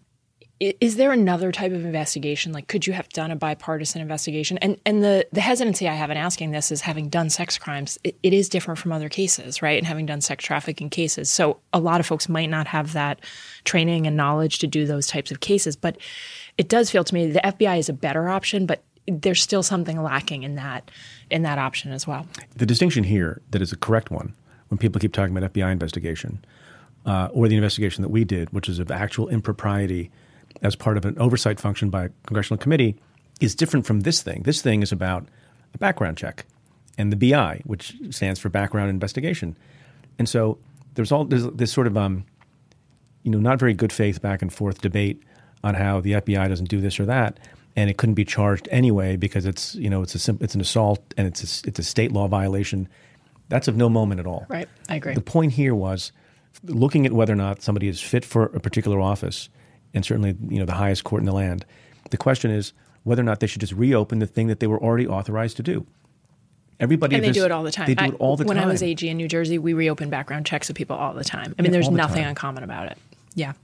[0.59, 2.53] Is there another type of investigation?
[2.53, 4.57] Like, could you have done a bipartisan investigation?
[4.59, 7.99] And and the the hesitancy I have in asking this is having done sex crimes,
[8.05, 9.77] it, it is different from other cases, right?
[9.77, 13.21] And having done sex trafficking cases, so a lot of folks might not have that
[13.65, 15.77] training and knowledge to do those types of cases.
[15.77, 15.99] But
[16.57, 20.03] it does feel to me the FBI is a better option, but there's still something
[20.03, 20.91] lacking in that
[21.31, 22.27] in that option as well.
[22.57, 24.35] the distinction here that is a correct one
[24.69, 26.43] when people keep talking about FBI investigation
[27.05, 30.11] uh, or the investigation that we did, which is of actual impropriety
[30.63, 32.97] as part of an oversight function by a congressional committee,
[33.41, 34.43] is different from this thing.
[34.45, 35.27] This thing is about
[35.75, 36.45] a background check
[36.97, 39.57] and the BI, which stands for background investigation.
[40.19, 40.59] And so
[40.95, 42.25] there's all there's this sort of um,
[43.23, 45.23] you know not very good faith back and forth debate
[45.63, 47.39] on how the FBI doesn't do this or that.
[47.77, 51.03] and it couldn't be charged anyway because it's you know it's a it's an assault
[51.17, 52.89] and it's a, it's a state law violation.
[53.49, 54.47] That's of no moment at all.
[54.49, 55.15] Right, I agree.
[55.15, 56.11] The point here was
[56.65, 59.49] looking at whether or not somebody is fit for a particular office,
[59.97, 61.65] and certainly you know the highest court in the land.
[62.11, 64.81] The question is whether or not they should just reopen the thing that they were
[64.81, 65.87] already authorized to do.
[66.79, 67.87] Everybody and they this- do it all the time.
[67.87, 68.69] They do I- it all the when time.
[68.69, 71.55] I was AG in New Jersey, we reopened background checks of people all the time.
[71.59, 72.29] I mean, Yeah, there's all the nothing time.
[72.31, 72.99] uncommon about it.
[73.35, 73.55] Yeah.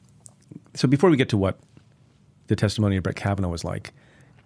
[0.74, 1.58] so before we get to what
[2.46, 3.92] the testimony of Brett Kavanaugh was like,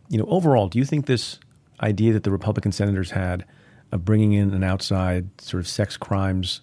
[0.09, 1.38] you know, overall, do you think this
[1.81, 3.44] idea that the Republican senators had
[3.92, 6.61] of bringing in an outside sort of sex crimes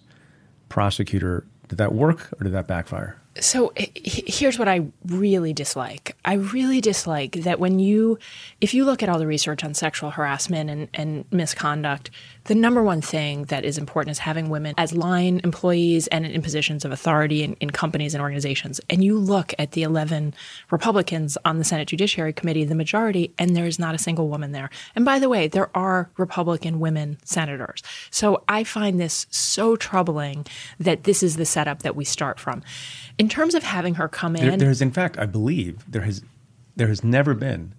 [0.68, 3.16] prosecutor did that work or did that backfire?
[3.40, 6.16] So here's what I really dislike.
[6.24, 8.18] I really dislike that when you,
[8.60, 12.10] if you look at all the research on sexual harassment and, and misconduct,
[12.44, 16.42] the number one thing that is important is having women as line employees and in
[16.42, 18.80] positions of authority in, in companies and organizations.
[18.88, 20.34] And you look at the 11
[20.70, 24.52] Republicans on the Senate Judiciary Committee, the majority, and there is not a single woman
[24.52, 24.70] there.
[24.94, 27.82] And by the way, there are Republican women senators.
[28.10, 30.46] So I find this so troubling
[30.78, 32.62] that this is the setup that we start from.
[33.24, 36.22] In terms of having her come in, there has, in fact, I believe there has
[36.76, 37.72] there has never been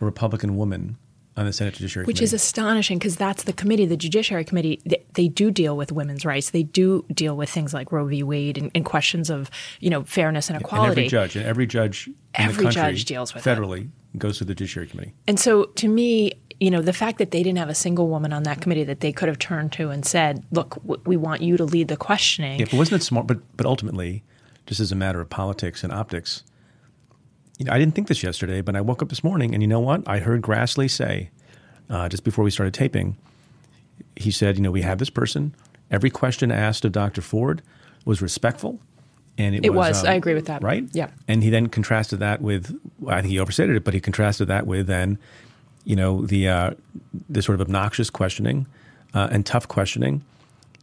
[0.00, 0.96] a Republican woman
[1.36, 2.08] on the Senate Judiciary Committee.
[2.08, 2.24] which Committee.
[2.36, 4.80] is astonishing because that's the committee, the Judiciary Committee.
[4.86, 6.50] They, they do deal with women's rights.
[6.50, 8.22] They do deal with things like Roe v.
[8.22, 10.90] Wade and, and questions of you know fairness and and equality.
[11.02, 13.50] every judge and every judge in Every the country judge deals with it.
[13.50, 15.12] federally goes to the Judiciary Committee.
[15.28, 18.32] And so to me, you know, the fact that they didn't have a single woman
[18.32, 21.42] on that committee that they could have turned to and said, "Look, w- we want
[21.42, 23.26] you to lead the questioning." Yeah, but wasn't it smart?
[23.26, 24.22] But but ultimately,
[24.66, 26.42] just as a matter of politics and optics,
[27.58, 29.66] you know, I didn't think this yesterday, but I woke up this morning and you
[29.68, 30.02] know what?
[30.06, 31.30] I heard Grassley say
[31.90, 33.16] uh, just before we started taping.
[34.16, 35.54] He said, you know, we have this person.
[35.90, 37.20] Every question asked of Dr.
[37.20, 37.62] Ford
[38.04, 38.80] was respectful,
[39.38, 39.90] and it, It was.
[39.90, 40.04] was.
[40.04, 40.62] um, I agree with that.
[40.62, 40.88] Right.
[40.92, 41.10] Yeah.
[41.28, 42.76] And he then contrasted that with.
[43.06, 45.18] I think he overstated it, but he contrasted that with then,
[45.84, 46.70] you know, the uh,
[47.28, 48.66] the sort of obnoxious questioning
[49.14, 50.24] uh, and tough questioning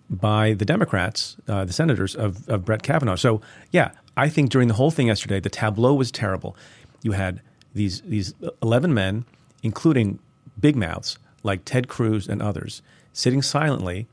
[0.10, 3.15] by the Democrats, uh, the senators of, of Brett Kavanaugh.
[3.15, 3.41] So,
[3.72, 6.56] yeah, I think during the whole thing yesterday, the tableau was terrible.
[7.02, 7.41] You had
[7.74, 9.26] these these eleven men,
[9.63, 10.19] including
[10.60, 12.82] big mouths like Ted Cruz and others,
[13.13, 14.08] sitting silently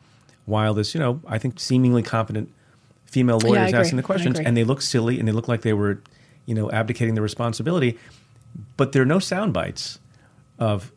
[0.45, 2.53] while this, you know, I think seemingly competent
[3.07, 5.73] female lawyer is asking the questions, and they look silly and they look like they
[5.73, 6.01] were,
[6.45, 7.99] you know, abdicating their responsibility.
[8.77, 9.99] But there are no sound bites
[10.59, 10.93] of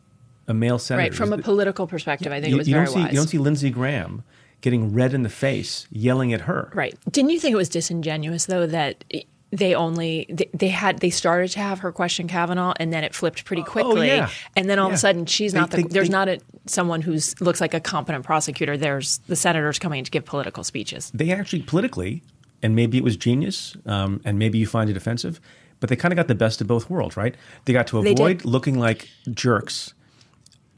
[0.46, 1.10] a male senator.
[1.10, 3.12] right from a political perspective, I think you, it was you very see wise.
[3.12, 4.22] you don't see Lindsey Graham
[4.60, 6.70] getting red in the face, yelling at her.
[6.74, 6.94] Right.
[7.10, 9.04] Didn't you think it was disingenuous though that
[9.52, 13.14] they only they, they had they started to have her question Kavanaugh and then it
[13.14, 14.30] flipped pretty quickly Oh, yeah.
[14.56, 17.00] and then all of a sudden she's They- not the they- there's not a someone
[17.02, 21.10] who's looks like a competent prosecutor there's the senators coming to give political speeches.
[21.12, 22.22] They actually politically,
[22.62, 25.40] and maybe it was genius, um, and maybe you find it offensive,
[25.80, 27.34] but they kind of got the best of both worlds, right?
[27.64, 29.94] They got to avoid looking like jerks,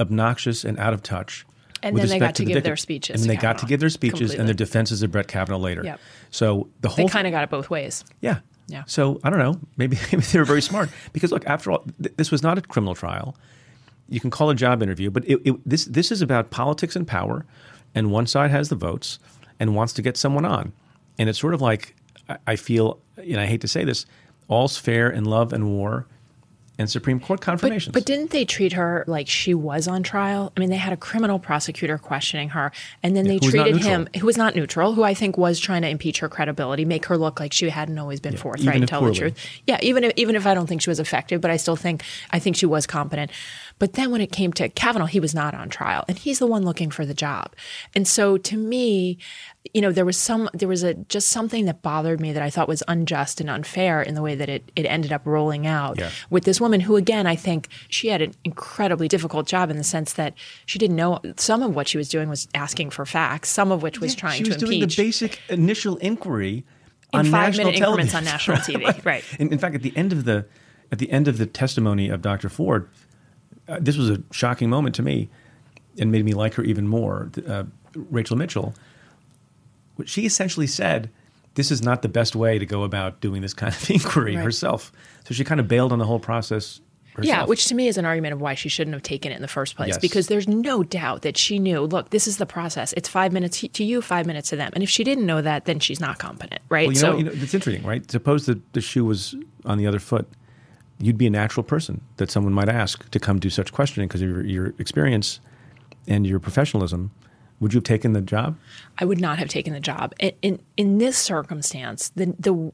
[0.00, 1.44] obnoxious and out of touch.
[1.82, 3.80] And then they got to the give their speeches And then they got to give
[3.80, 5.82] their speeches and their defenses of Brett Kavanaugh later.
[5.84, 6.00] Yep.
[6.30, 8.04] So the They whole kind of got it both ways.
[8.20, 8.38] Yeah.
[8.68, 8.84] Yeah.
[8.86, 9.58] So I don't know.
[9.76, 12.62] Maybe, maybe they were very smart because look, after all, th- this was not a
[12.62, 13.36] criminal trial.
[14.08, 16.96] You can call it a job interview, but it, it, this this is about politics
[16.96, 17.46] and power,
[17.94, 19.18] and one side has the votes
[19.58, 20.72] and wants to get someone on,
[21.18, 21.96] and it's sort of like
[22.28, 24.04] I, I feel, and I hate to say this,
[24.48, 26.06] all's fair in love and war,
[26.82, 27.92] and Supreme Court confirmations.
[27.92, 30.52] But, but didn't they treat her like she was on trial?
[30.56, 33.82] I mean, they had a criminal prosecutor questioning her, and then they was not treated
[33.82, 37.06] him, who was not neutral, who I think was trying to impeach her credibility, make
[37.06, 39.14] her look like she hadn't always been forthright even and tell poorly.
[39.14, 39.46] the truth.
[39.66, 42.02] Yeah, even if, even if I don't think she was effective, but I still think
[42.30, 43.30] I think she was competent.
[43.82, 46.46] But then when it came to Kavanaugh, he was not on trial, and he's the
[46.46, 47.52] one looking for the job.
[47.96, 49.18] And so to me,
[49.74, 52.48] you know, there was some there was a just something that bothered me that I
[52.48, 55.98] thought was unjust and unfair in the way that it it ended up rolling out
[55.98, 56.10] Yeah.
[56.30, 59.82] with this woman who again I think she had an incredibly difficult job in the
[59.96, 63.48] sense that she didn't know some of what she was doing was asking for facts,
[63.50, 64.96] some of which was trying she was to doing impeach.
[64.96, 66.64] the basic initial inquiry
[67.12, 68.16] In on five-minute national increments television.
[68.16, 68.56] on national
[68.94, 69.24] TV, right.
[69.40, 70.46] In, in fact, at the end of the
[70.92, 72.48] at the end of the testimony of Dr.
[72.48, 72.88] Ford,
[73.68, 75.28] uh, this was a shocking moment to me,
[75.98, 77.30] and made me like her even more.
[77.46, 78.74] Uh, Rachel Mitchell,
[79.96, 81.10] what she essentially said,
[81.54, 84.44] "This is not the best way to go about doing this kind of inquiry Right.
[84.44, 84.92] herself."
[85.26, 86.80] So she kind of bailed on the whole process.
[87.14, 87.26] Herself.
[87.28, 89.42] Yeah, which to me is an argument of why she shouldn't have taken it in
[89.42, 89.88] the first place.
[89.88, 89.98] Yes.
[89.98, 92.94] Because there's no doubt that she knew, look, this is the process.
[92.94, 94.70] It's five minutes to you, five minutes to them.
[94.74, 96.86] And if she didn't know that, then she's not competent, right?
[96.86, 98.10] Well, you so know, you know, it's interesting, right?
[98.10, 99.34] Suppose that the shoe was
[99.66, 100.26] on the other foot.
[101.02, 104.22] You'd be a natural person that someone might ask to come do such questioning because
[104.22, 105.40] of your, your experience
[106.06, 107.10] and your professionalism
[107.62, 108.56] Would you have taken the job?
[108.98, 110.14] I would not have taken the job.
[110.18, 112.72] In in, in this circumstance, the the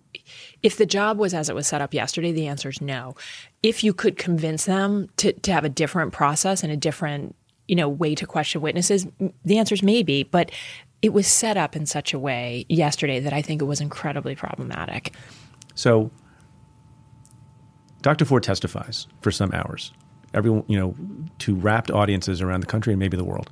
[0.63, 3.15] if the job was as it was set up yesterday, the answer is no.
[3.63, 7.35] If you could convince them to to have a different process and a different
[7.67, 9.07] you know way to question witnesses,
[9.45, 10.23] the answer is maybe.
[10.23, 10.51] But
[11.03, 14.35] it was set up in such a way yesterday that I think it was incredibly
[14.35, 15.13] problematic.
[15.75, 16.11] So,
[18.03, 18.25] Dr.
[18.25, 19.93] Ford testifies for some hours,
[20.35, 20.95] everyone, you know,
[21.41, 23.51] to rapt audiences around the country and maybe the world,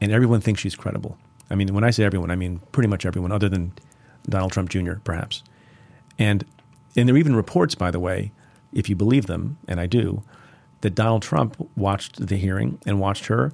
[0.00, 1.16] and everyone thinks she's credible.
[1.50, 3.72] I mean, when I say everyone, I mean pretty much everyone, other than
[4.28, 5.42] Donald Trump Jr., perhaps.
[6.18, 6.44] And
[6.96, 8.30] and there are even reports, by the way,
[8.72, 10.22] if you believe them, and I do,
[10.82, 13.52] that Donald Trump watched the hearing and watched her,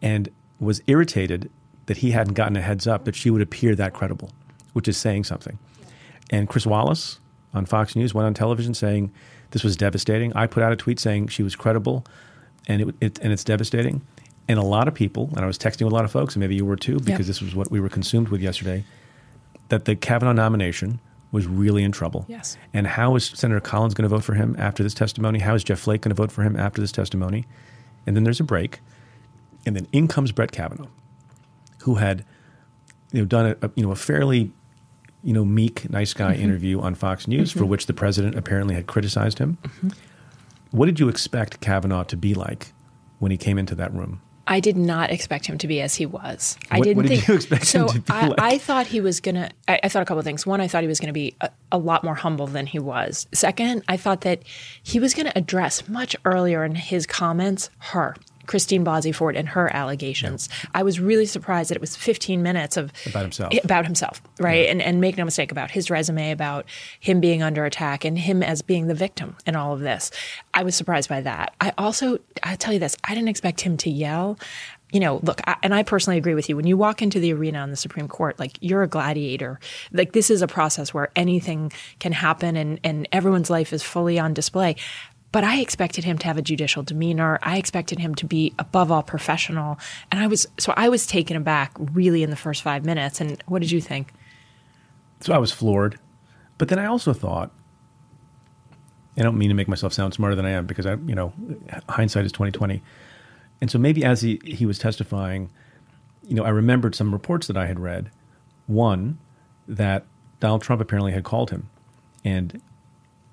[0.00, 0.28] and
[0.60, 1.50] was irritated
[1.86, 4.30] that he hadn't gotten a heads up that she would appear that credible,
[4.72, 5.58] which is saying something.
[6.30, 7.18] And Chris Wallace
[7.54, 9.12] on Fox News went on television saying
[9.50, 10.32] this was devastating.
[10.34, 12.04] I put out a tweet saying she was credible,
[12.66, 14.02] and it, it and it's devastating.
[14.48, 16.40] And a lot of people, and I was texting with a lot of folks, and
[16.40, 17.26] maybe you were too, because Yep.
[17.26, 18.84] this was what we were consumed with yesterday,
[19.68, 20.98] that the Kavanaugh nomination
[21.30, 22.24] was really in trouble.
[22.28, 22.58] Yes.
[22.74, 25.38] And how is Senator Collins going to vote for him after this testimony?
[25.38, 27.46] How is Jeff Flake going to vote for him after this testimony?
[28.06, 28.80] And then there's a break,
[29.64, 30.88] and then in comes Brett Kavanaugh,
[31.82, 32.24] who had
[33.12, 34.50] you know done a, a you know a fairly
[35.22, 36.42] you know meek, nice guy mm-hmm.
[36.42, 37.68] interview on Fox News for mm-hmm.
[37.68, 39.58] which the president apparently had criticized him.
[39.62, 39.88] Mm-hmm.
[40.72, 42.72] What did you expect Kavanaugh to be like
[43.18, 44.20] when he came into that room?
[44.46, 46.58] I did not expect him to be as he was.
[46.70, 47.28] I didn't what did think.
[47.28, 48.40] you expect so him to be I, like?
[48.40, 49.50] I thought he was gonna.
[49.68, 50.44] I, I thought a couple of things.
[50.44, 52.78] One, I thought he was going to be a, a lot more humble than he
[52.78, 53.26] was.
[53.32, 54.42] Second, I thought that
[54.82, 58.16] he was going to address much earlier in his comments her.
[58.46, 60.48] Christine Blasey Ford and her allegations.
[60.74, 63.54] I was really surprised that it was 15 minutes of About himself.
[63.64, 64.68] about himself, right?
[64.68, 66.66] And and make no mistake about his resume, about
[67.00, 70.10] him being under attack, and him as being the victim in all of this.
[70.54, 71.54] I was surprised by that.
[71.60, 74.38] I also, I tell you this, I didn't expect him to yell.
[74.92, 76.56] You know, look, I, and I personally agree with you.
[76.56, 79.58] When you walk into the arena on the Supreme Court, like you're a gladiator.
[79.90, 84.18] Like this is a process where anything can happen, and and everyone's life is fully
[84.18, 84.76] on display.
[85.32, 87.38] But I expected him to have a judicial demeanor.
[87.42, 89.78] I expected him to be above all professional.
[90.10, 93.20] And I was so I was taken aback really in the first five minutes.
[93.20, 94.12] And what did you think?
[95.20, 95.98] So I was floored.
[96.58, 97.50] But then I also thought,
[99.16, 101.32] I don't mean to make myself sound smarter than I am because I, you know,
[101.88, 102.82] hindsight is twenty twenty.
[103.60, 105.48] And so maybe as he, he was testifying,
[106.26, 108.10] you know, I remembered some reports that I had read.
[108.66, 109.18] One,
[109.68, 110.04] that
[110.40, 111.70] Donald Trump apparently had called him
[112.24, 112.60] and,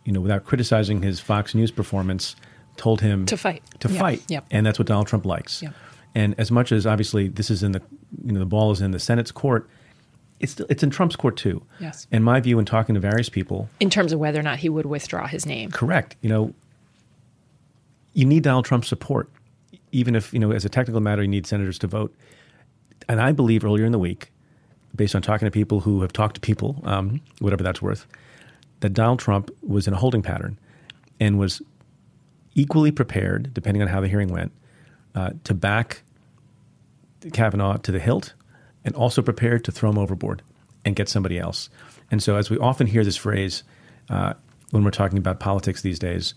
[0.05, 2.35] you know, without criticizing his Fox News performance,
[2.77, 3.61] told him To fight.
[3.79, 3.99] To Yeah.
[3.99, 4.23] fight.
[4.29, 4.45] Yep.
[4.51, 5.61] And that's what Donald Trump likes.
[5.61, 5.73] Yep.
[6.15, 7.81] And as much as obviously this is in the
[8.25, 9.69] you know, the ball is in the Senate's court,
[10.39, 11.61] it's still, it's in Trump's court too.
[11.79, 12.07] Yes.
[12.11, 14.69] And my view in talking to various people, In terms of whether or not he
[14.69, 15.69] would withdraw his name.
[15.71, 16.15] correct.
[16.21, 16.53] You know,
[18.13, 19.29] you need Donald Trump's support,
[19.91, 22.15] even if you know, as a technical matter, you need senators to vote.
[23.07, 24.31] And I believe earlier in the week,
[24.95, 28.07] based on talking to people who have talked to people, um, whatever that's worth,
[28.81, 30.57] that Donald Trump was in a holding pattern
[31.19, 31.61] and was
[32.55, 34.51] equally prepared, depending on how the hearing went,
[35.15, 36.01] uh, to back
[37.33, 38.33] Kavanaugh to the hilt
[38.85, 40.41] and also prepared to throw him overboard
[40.85, 41.69] and get somebody else.
[42.11, 43.63] And so, as we often hear this phrase
[44.09, 44.33] uh,
[44.71, 46.33] when we're talking about politics these days,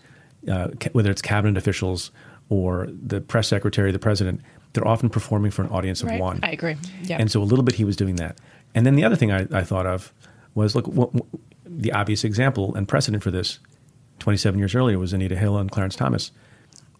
[0.50, 2.10] uh, ca- whether it's cabinet officials
[2.48, 4.40] or the press secretary, the president,
[4.72, 6.20] they're often performing for an audience of Right.
[6.20, 6.40] one.
[6.42, 6.76] I agree.
[7.04, 7.18] Yeah.
[7.20, 8.38] And so, a little bit he was doing that.
[8.74, 10.12] And then the other thing I, I thought of
[10.54, 10.86] was look,
[11.80, 13.58] the obvious example and precedent for this
[14.18, 16.30] 27 years earlier was Anita Hill and Clarence Thomas.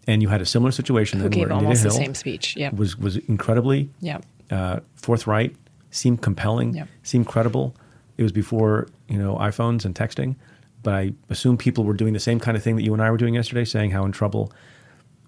[0.07, 2.57] And you had a similar situation Who gave almost the same speech.
[2.57, 2.71] Yeah.
[2.73, 4.19] was was incredibly Yeah.
[4.51, 5.55] uh, forthright,
[5.91, 6.87] seemed compelling, Yep.
[7.03, 7.75] seemed credible.
[8.17, 10.35] It was before you know iPhones and texting,
[10.83, 13.09] but I assume people were doing the same kind of thing that you and I
[13.11, 14.51] were doing yesterday, saying how in trouble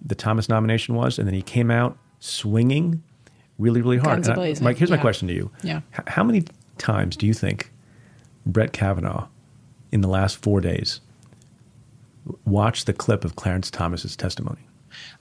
[0.05, 3.01] the Thomas nomination was, and then he came out swinging
[3.57, 4.27] really, really hard.
[4.27, 5.81] And Mike, here's my question to you: Yeah.
[5.93, 6.43] H- how many
[6.77, 7.71] times do you think
[8.45, 9.27] Brett Kavanaugh
[9.95, 11.01] in the last four days
[12.45, 14.61] Watch the clip of Clarence Thomas's testimony?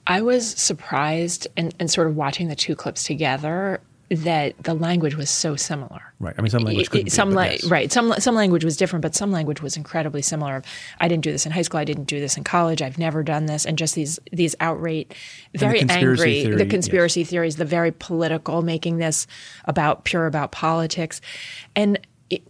[0.07, 5.15] I was surprised and, and sort of watching the two clips together that the language
[5.15, 6.01] was so similar.
[6.19, 6.35] Right.
[6.37, 7.65] I mean, some language be, some but la- yes.
[7.65, 10.61] right some some language was different but some language was incredibly similar
[10.99, 13.23] I didn't do this in high school I didn't do this in college I've never
[13.23, 15.15] done this and just these these outright
[15.55, 19.25] very conspiracy angry theory, the conspiracy theories the very political making this
[19.65, 21.19] about pure about politics
[21.75, 22.43] and it,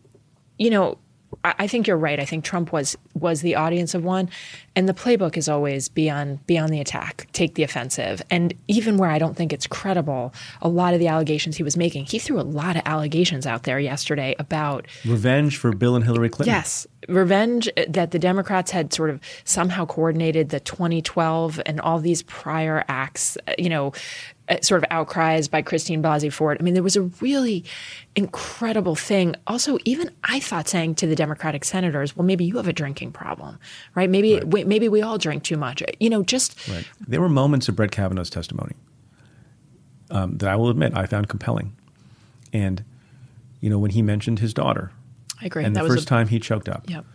[0.59, 0.97] you know
[1.43, 2.19] I think you're right.
[2.19, 4.29] I think Trump was was the audience of one,
[4.75, 8.53] and the playbook is always be on be on the attack, take the offensive, and
[8.67, 12.05] even where I don't think it's credible, a lot of the allegations he was making,
[12.05, 16.29] he threw a lot of allegations out there yesterday about Revenge for Bill and Hillary
[16.29, 16.53] Clinton.
[16.53, 16.87] Yes.
[17.07, 22.83] Revenge that the Democrats had sort of somehow coordinated the 2012 and all these prior
[22.87, 23.93] acts, you know,
[24.61, 26.57] sort of outcries by Christine Blasey Ford.
[26.59, 27.63] I mean, there was a really
[28.15, 29.35] incredible thing.
[29.47, 33.11] Also, even I thought saying to the Democratic senators, "Well, maybe you have a drinking
[33.11, 33.57] problem,
[33.95, 34.09] right?
[34.09, 34.47] Maybe right.
[34.47, 36.85] We, maybe we all drink too much." You know, just right.
[37.07, 38.75] there were moments of Brett Kavanaugh's testimony
[40.11, 41.75] um, that I will admit I found compelling,
[42.53, 42.83] and
[43.61, 44.91] you know when he mentioned his daughter,
[45.41, 45.63] I agree.
[45.63, 46.89] And that the first a, time he choked up.
[46.89, 47.05] Yep.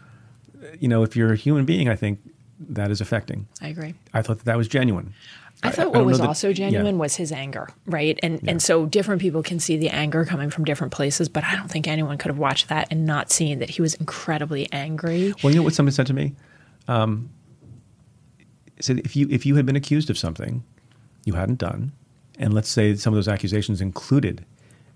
[0.79, 2.21] You know, if you're a human being, I think
[2.69, 3.49] that is affecting.
[3.61, 3.95] I agree.
[4.12, 5.14] I thought that, that was genuine.
[5.62, 7.01] I thought I, what I was that, also genuine yeah.
[7.01, 8.18] was his anger, right?
[8.23, 8.53] And yeah.
[8.53, 11.70] and so different people can see the anger coming from different places, but I don't
[11.70, 15.35] think anyone could have watched that and not seen that he was incredibly angry.
[15.42, 16.35] Well, you know what someone said to me?
[16.88, 17.31] Um,
[18.81, 20.64] said if you if you had been accused of something
[21.25, 21.92] you hadn't done,
[22.38, 24.44] and let's say some of those accusations included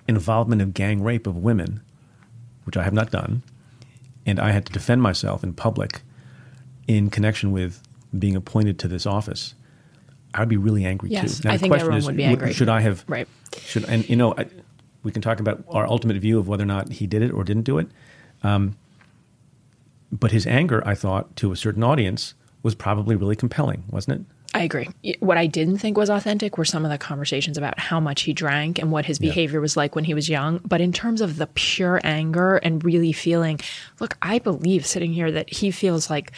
[0.08, 1.82] involvement of gang rape of women,
[2.64, 3.42] which I have not done,
[4.24, 6.02] and I had to defend myself in public
[6.86, 7.82] in connection with
[8.18, 9.54] being appointed to this office
[10.34, 11.48] I'd be really angry yes, too.
[11.48, 12.52] Now, I think everyone is, would be angry.
[12.52, 13.04] Should I have?
[13.06, 13.28] Right.
[13.60, 14.46] Should and you know, I,
[15.02, 17.44] we can talk about our ultimate view of whether or not he did it or
[17.44, 17.88] didn't do it.
[18.42, 18.76] Um,
[20.10, 24.26] but his anger, I thought, to a certain audience, was probably really compelling, wasn't it?
[24.54, 24.88] I agree.
[25.18, 28.32] What I didn't think was authentic were some of the conversations about how much he
[28.32, 29.62] drank and what his behavior yeah.
[29.62, 30.60] was like when he was young.
[30.64, 33.58] But in terms of the pure anger and really feeling,
[33.98, 36.30] look, I believe sitting here that he feels like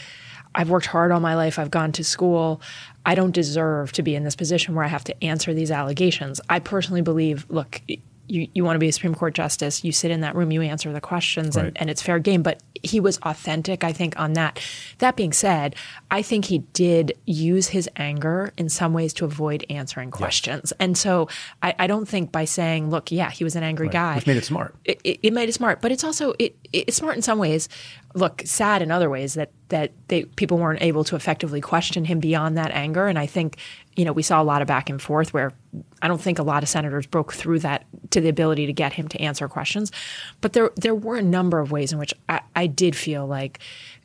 [0.54, 1.58] I've worked hard all my life.
[1.58, 2.62] I've gone to school.
[3.06, 6.40] I don't deserve to be in this position where I have to answer these allegations.
[6.50, 7.80] I personally believe, look,
[8.28, 10.60] you, you want to be a Supreme Court justice, you sit in that room, you
[10.62, 11.66] answer the questions, right.
[11.66, 12.42] and, and it's fair game.
[12.42, 14.60] But he was authentic, I think, on that.
[14.98, 15.76] That being said,
[16.10, 20.72] I think he did use his anger in some ways to avoid answering questions.
[20.78, 21.28] And so
[21.62, 23.92] I, I, don't think by saying, look, yeah, he was an angry right.
[23.92, 24.14] guy.
[24.16, 24.74] Which made it smart.
[24.84, 25.80] It, it, it, made it smart.
[25.80, 27.68] But it's also, it, it's smart in some ways
[28.16, 32.18] look sad in other ways that that they, people weren't able to effectively question him
[32.18, 33.06] beyond that anger.
[33.06, 33.58] And I think
[33.94, 35.52] you know we saw a lot of back and forth where
[36.00, 38.94] I don't think a lot of senators broke through that to the ability to get
[38.94, 39.92] him to answer questions.
[40.40, 43.60] But there there were a number of ways in which I, I did feel like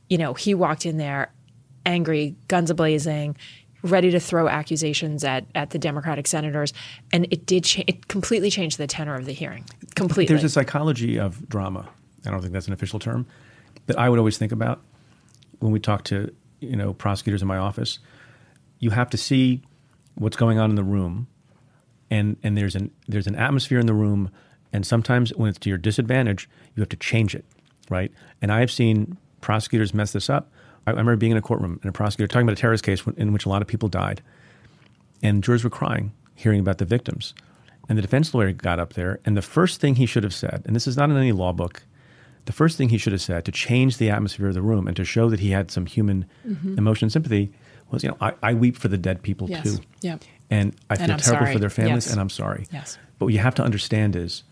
[0.10, 1.32] you know he walked in there
[1.86, 3.36] angry, guns ablazing.
[3.84, 6.72] Ready to throw accusations at, at the Democratic senators,
[7.12, 9.66] and it did cha- it completely changed the tenor of the hearing.
[9.96, 10.32] Completely.
[10.32, 11.90] There's a psychology of drama.
[12.24, 13.26] I don't think that's an official term,
[13.88, 14.82] that I would always think about
[15.62, 17.98] when we talk to you know prosecutors in my office.
[18.78, 19.64] You have to see
[20.16, 21.28] what's going on in the room,
[22.10, 24.30] and and there's an there's an atmosphere in the room,
[24.72, 27.46] and sometimes when it's to your disadvantage, you have to change it,
[27.90, 28.12] right?
[28.42, 30.52] And I have seen prosecutors mess this up.
[30.88, 33.34] I, remember being in a courtroom and a prosecutor talking about a terrorist case in
[33.34, 34.22] which a lot of people died,
[35.22, 37.34] and jurors were crying hearing about the victims.
[37.88, 40.64] And the defense lawyer got up there, and the first thing he should have said,
[40.66, 41.84] and this is not in any law book,
[42.46, 44.96] the first thing he should have said to change the atmosphere of the room and
[44.96, 46.78] to show that he had some human mm-hmm.
[46.78, 47.52] emotion and sympathy
[47.92, 49.64] was, you know, I, I, weep for the dead people yes.
[49.64, 49.84] too.
[50.02, 50.18] Yeah.
[50.50, 51.54] And I feel and terrible sorry.
[51.54, 52.12] for their families yes.
[52.12, 52.66] and I'm sorry.
[52.72, 52.98] Yes.
[53.20, 54.44] But what you have to understand is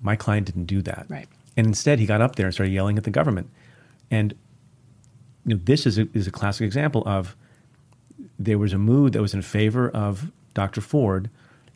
[0.00, 1.06] my client didn't do that.
[1.08, 1.28] Right.
[1.56, 3.50] And instead he got up there and started yelling at the government.
[4.10, 4.34] And
[5.48, 7.34] you know, this is a, is a classic example of
[8.38, 10.80] there was a mood that was in favor of Dr.
[10.80, 11.30] Ford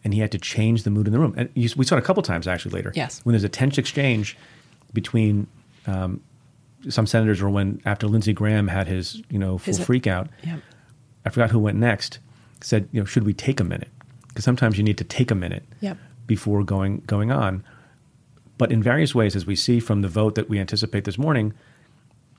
[0.04, 1.32] and he had to change the mood in the room.
[1.38, 2.92] And you, we saw it a couple times actually later.
[2.94, 3.20] Yes.
[3.24, 4.36] When there's a tense exchange
[4.92, 5.46] between
[5.86, 6.20] um,
[6.88, 10.58] some senators, or when after Lindsey Graham had his you know full freak out, yeah.
[11.24, 12.18] I forgot who went next.
[12.60, 13.88] Said you know should we take a minute?
[14.28, 15.96] Because sometimes you need to take a minute yep.
[16.26, 17.64] before going going on.
[18.58, 21.54] But in various ways, as we see from the vote that we anticipate this morning,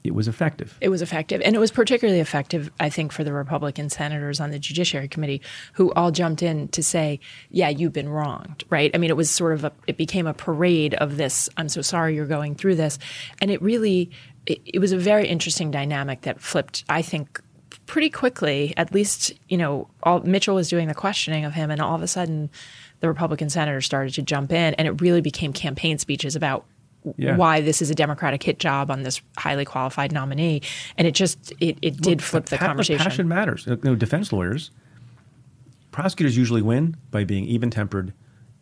[0.03, 0.77] it was effective.
[0.81, 1.41] It was effective.
[1.45, 5.41] And it was particularly effective, I think, for the Republican senators on the Judiciary Committee
[5.73, 8.91] who all jumped in to say, yeah, you've been wronged, right?
[8.93, 11.81] I mean, it was sort of a, it became a parade of this, I'm so
[11.81, 12.99] sorry you're going through this.
[13.39, 14.11] And it really,
[14.45, 17.39] it, it was a very interesting dynamic that flipped, I think,
[17.85, 18.73] pretty quickly.
[18.75, 22.01] At least, you know, all, Mitchell was doing the questioning of him, and all of
[22.01, 22.49] a sudden,
[22.99, 26.65] the Republican senators started to jump in, and it really became campaign speeches about
[27.17, 27.35] yeah.
[27.35, 30.61] why this is a Democratic hit job on this highly qualified nominee,
[30.97, 33.03] and it just it, it did well, flip the pa- conversation.
[33.03, 33.65] Passion matters.
[33.65, 34.71] You know, defense lawyers,
[35.91, 38.13] prosecutors usually win by being even tempered,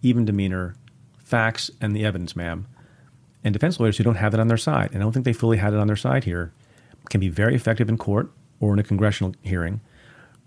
[0.01, 0.75] even demeanor,
[1.23, 2.67] facts, and the evidence, ma'am.
[3.43, 5.33] And defense lawyers who don't have it on their side, and I don't think they
[5.33, 6.51] fully had it on their side here,
[7.09, 9.81] can be very effective in court or in a congressional hearing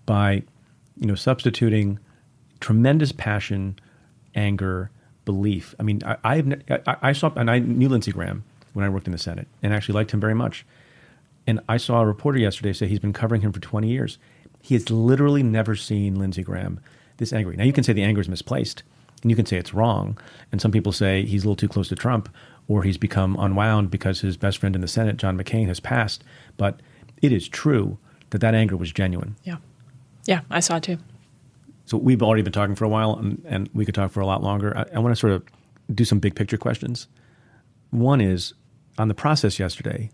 [0.05, 0.43] by,
[0.97, 1.99] you know, substituting
[2.61, 3.77] tremendous passion,
[4.33, 4.89] anger,
[5.25, 5.75] belief.
[5.79, 9.07] I mean, I, I've I, I saw and I knew Lindsey Graham when I worked
[9.07, 10.65] in the Senate and actually liked him very much.
[11.47, 14.17] And I saw a reporter yesterday say he's been covering him for 20 years.
[14.61, 16.79] He has literally never seen Lindsey Graham
[17.17, 17.55] this angry.
[17.55, 18.83] Now you can say the anger is misplaced,
[19.21, 20.17] and you can say it's wrong.
[20.51, 22.29] And some people say he's a little too close to Trump,
[22.67, 26.23] or he's become unwound because his best friend in the Senate, John McCain, has passed.
[26.57, 26.81] But
[27.21, 27.97] it is true
[28.31, 29.35] that that anger was genuine.
[29.43, 29.57] Yeah,
[30.25, 30.97] yeah, I saw it too.
[31.85, 34.25] So we've already been talking for a while, and, and we could talk for a
[34.25, 34.75] lot longer.
[34.77, 35.43] I, I want to sort of
[35.93, 37.07] do some big picture questions.
[37.91, 38.53] One is
[38.97, 40.09] on the process yesterday.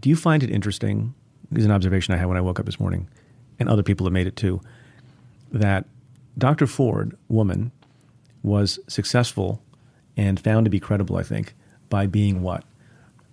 [0.00, 1.14] Do you find it interesting?
[1.50, 3.08] This is an observation I had when I woke up this morning,
[3.58, 4.60] and other people have made it too.
[5.52, 5.84] That
[6.36, 6.66] Dr.
[6.66, 7.70] Ford, woman,
[8.42, 9.62] was successful
[10.16, 11.16] and found to be credible.
[11.16, 11.54] I think
[11.90, 12.64] by being what?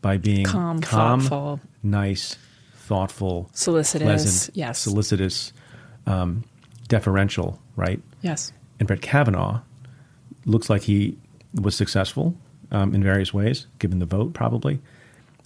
[0.01, 1.59] By being Calm, thoughtful.
[1.83, 2.37] nice,
[2.75, 4.79] thoughtful, Solicitous, pleasant, yes.
[4.79, 5.53] solicitous,
[6.07, 6.43] um,
[6.91, 8.01] deferential, right?
[8.21, 8.51] Yes.
[8.77, 9.61] And Brett Kavanaugh
[10.45, 11.17] looks like he
[11.61, 12.35] was successful
[12.69, 14.81] um, in various ways, given the vote, probably,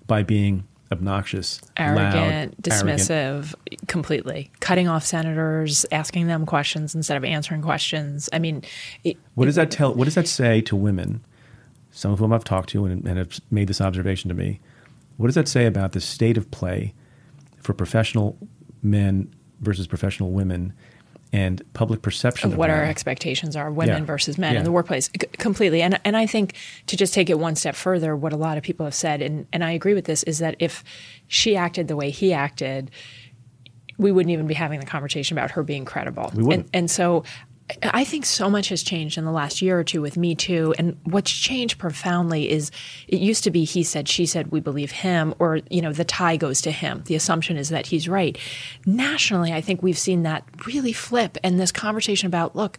[0.08, 3.88] by being obnoxious, Arrogant, loud, dismissive, arrogant.
[3.88, 4.52] completely.
[4.60, 8.28] Cutting off senators, asking them questions instead of answering questions.
[8.34, 8.64] I mean,
[9.04, 9.94] it, What does that tell?
[9.94, 11.24] What does that say to women?
[11.92, 14.60] Some of whom I've talked to and, and have made this observation to me.
[15.18, 16.94] What does that say about the state of play
[17.62, 18.36] for professional
[18.82, 19.32] men
[19.62, 20.74] versus professional women
[21.36, 24.06] and public perception of what our expectations are women Yeah.
[24.06, 24.60] versus men Yeah.
[24.60, 26.54] in the workplace C- completely and and I think
[26.88, 29.46] to just take it one step further what a lot of people have said and
[29.52, 30.84] and I agree with this is that if
[31.28, 32.90] she acted the way he acted
[33.98, 36.68] we wouldn't even be having the conversation about her being credible We wouldn't.
[36.68, 37.24] and and so
[37.82, 40.76] I think so much has changed in the last year or two with Me Too.
[40.78, 42.70] And what's changed profoundly is
[43.08, 46.06] it used to be he said, she said, we believe him, or, you know, the
[46.06, 47.02] tie goes to him.
[47.06, 48.38] The assumption is that he's right.
[48.86, 51.40] Nationally, I think we've seen that really flip.
[51.44, 52.78] And this conversation about, look,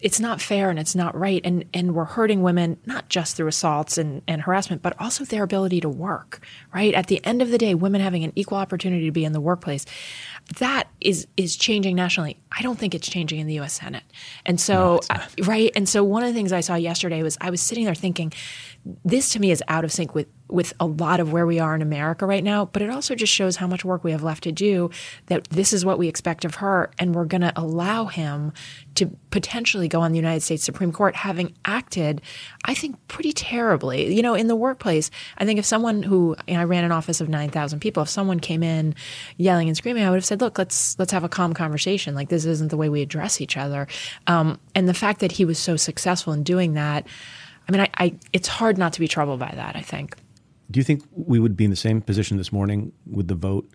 [0.00, 1.40] it's not fair and it's not right.
[1.42, 5.42] And, and we're hurting women, not just through assaults and, and harassment, but also their
[5.42, 6.40] ability to work,
[6.72, 6.94] right?
[6.94, 9.40] At the end of the day, women having an equal opportunity to be in the
[9.40, 9.84] workplace
[10.56, 12.38] that is is changing nationally.
[12.56, 13.74] I don't think it's changing in the U.S.
[13.74, 14.02] Senate.
[14.46, 15.70] And so, I- right.
[15.76, 18.32] And so, one of the things I saw yesterday was I was sitting there thinking,
[19.04, 21.74] this to me is out of sync with with a lot of where we are
[21.74, 22.66] in America right now.
[22.66, 24.90] But it also just shows how much work we have left to do.
[25.26, 28.52] That this is what we expect of her, and we're going to allow him
[28.94, 32.20] to potentially go on the United States Supreme Court, having acted,
[32.64, 34.12] I think, pretty terribly.
[34.14, 36.92] You know, in the workplace, I think if someone who you know, I ran an
[36.92, 38.94] office of nine thousand people, if someone came in
[39.36, 42.14] yelling and screaming, I would have said, "Look, let's let's have a calm conversation.
[42.14, 43.86] Like this isn't the way we address each other."
[44.26, 47.06] Um, and the fact that he was so successful in doing that,
[47.68, 49.76] I mean, I, I it's hard not to be troubled by that.
[49.76, 50.16] I think.
[50.70, 53.68] Do you think we would be in the same position this morning with the vote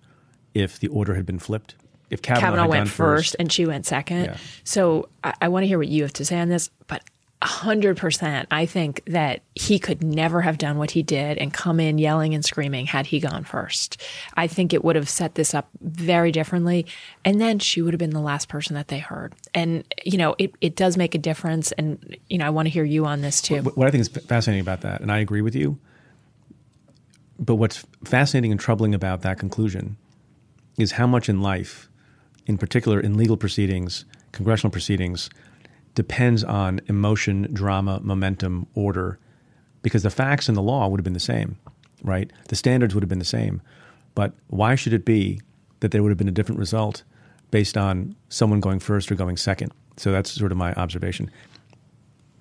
[0.53, 1.75] if the order had been flipped?
[2.09, 4.25] If Kavanaugh, Kavanaugh went gone first, and she went second.
[4.25, 4.37] Yeah.
[4.63, 7.03] So I, I want to hear what you have to say on this, but.
[7.43, 8.47] hundred percent.
[8.51, 12.33] I think that he could never have done what he did and come in yelling
[12.33, 14.01] and screaming had he gone first.
[14.35, 16.85] I think it would have set this up very differently.
[17.25, 19.33] And then she would have been the last person that they heard.
[19.53, 21.73] And, you know, it, it does make a difference.
[21.73, 23.61] And, you know, I want to hear you on this too.
[23.61, 25.77] What what I think is fascinating about that, and I agree with you,
[27.39, 29.97] but what's fascinating and troubling about that conclusion
[30.77, 31.89] is how much in life,
[32.45, 35.29] in particular in legal proceedings, congressional proceedings,
[35.95, 39.19] depends on emotion, drama, momentum, order,
[39.81, 41.57] because the facts and the law would have been the same,
[42.03, 42.31] right?
[42.47, 43.61] The standards would have been the same.
[44.15, 45.41] But why should it be
[45.81, 47.03] that there would have been a different result
[47.51, 49.71] based on someone going first or going second?
[49.97, 51.29] So that's sort of my observation.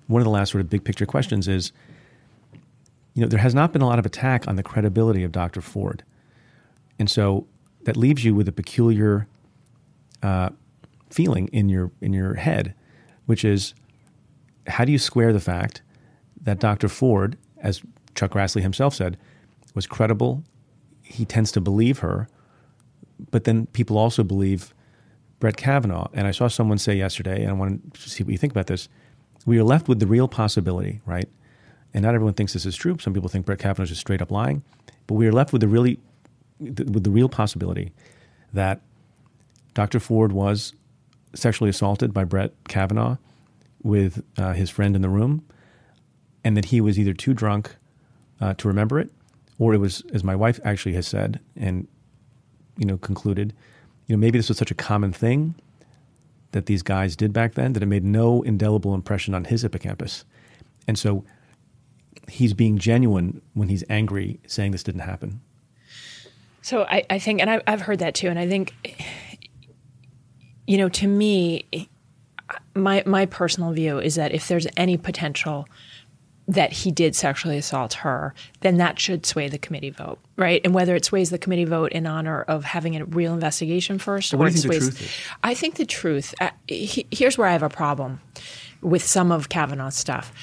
[0.07, 1.71] One of the last sort of big picture questions is
[3.13, 5.61] you know, there has not been a lot of attack on the credibility of Dr.
[5.61, 6.03] Ford.
[6.97, 7.47] And so
[7.83, 9.27] that leaves you with a peculiar
[10.21, 10.49] uh,
[11.09, 12.73] feeling in your in your head,
[13.25, 13.73] which is
[14.67, 15.81] how do you square the fact
[16.41, 16.87] that Dr.
[16.87, 17.81] Ford, as
[18.15, 19.17] Chuck Grassley himself said,
[19.75, 20.43] was credible.
[21.01, 22.27] He tends to believe her,
[23.31, 24.73] but then people also believe
[25.39, 26.07] Brett Kavanaugh.
[26.13, 28.67] And I saw someone say yesterday, and I want to see what you think about
[28.67, 28.87] this.
[29.45, 31.27] We are left with the real possibility, right?
[31.93, 32.97] And not everyone thinks this is true.
[32.99, 34.63] Some people think Brett Kavanaugh is just straight up lying,
[35.07, 35.99] but we are left with the really,
[36.59, 37.91] with the real possibility
[38.51, 38.81] that
[39.73, 39.99] Dr.
[39.99, 40.73] Ford was
[41.35, 43.17] sexually assaulted by Brett Kavanaugh
[43.81, 45.45] with uh, his friend in the room,
[46.43, 47.75] and that he was either too drunk
[48.39, 49.11] uh, to remember it,
[49.59, 51.87] or it was, as my wife actually has said, and
[52.77, 53.53] you know concluded,
[54.07, 55.55] you know maybe this was such a common thing
[56.51, 60.23] that these guys did back then that it made no indelible impression on his hippocampus,
[60.87, 61.25] and so
[62.29, 65.41] he's being genuine when he's angry, saying this didn't happen.
[66.61, 68.73] So I, I think, and I, I've heard that too, and I think,
[70.65, 71.89] you know, to me,
[72.75, 75.67] my my personal view is that if there's any potential
[76.47, 80.61] that he did sexually assault her, then that should sway the committee vote, right?
[80.65, 84.33] And whether it sways the committee vote in honor of having a real investigation first,
[84.33, 85.09] or it sways.
[85.43, 86.35] I think the truth.
[86.41, 88.19] Uh, he, here's where I have a problem
[88.81, 90.33] with some of Kavanaugh's stuff.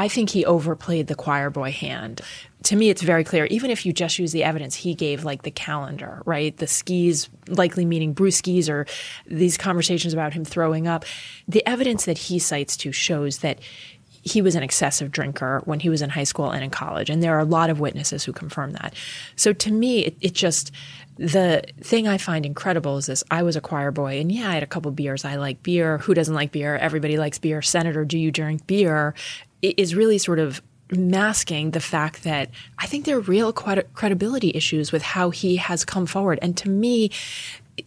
[0.00, 2.22] I think he overplayed the choir boy hand.
[2.62, 3.44] to me, it's very clear.
[3.46, 6.56] Even if you just use the evidence he gave, like the calendar, right?
[6.56, 8.86] The skis likely meaning brewskis or
[9.26, 11.04] these conversations about him throwing up.
[11.46, 13.58] The evidence that he cites to shows that
[14.22, 17.10] he was an excessive drinker when he was in high school and in college.
[17.10, 18.94] And there are a lot of witnesses who confirm that.
[19.36, 20.72] So to me, it, it just,
[21.16, 24.54] the thing I find incredible is this I was a choir boy, and yeah, I
[24.54, 25.26] had a couple beers.
[25.26, 25.98] I like beer.
[25.98, 26.76] Who doesn't like beer?
[26.76, 27.60] Everybody likes beer.
[27.60, 29.14] Senator, do you drink beer?
[29.62, 34.90] Is really sort of masking the fact that I think there are real credibility issues
[34.90, 36.38] with how he has come forward.
[36.42, 37.10] And to me,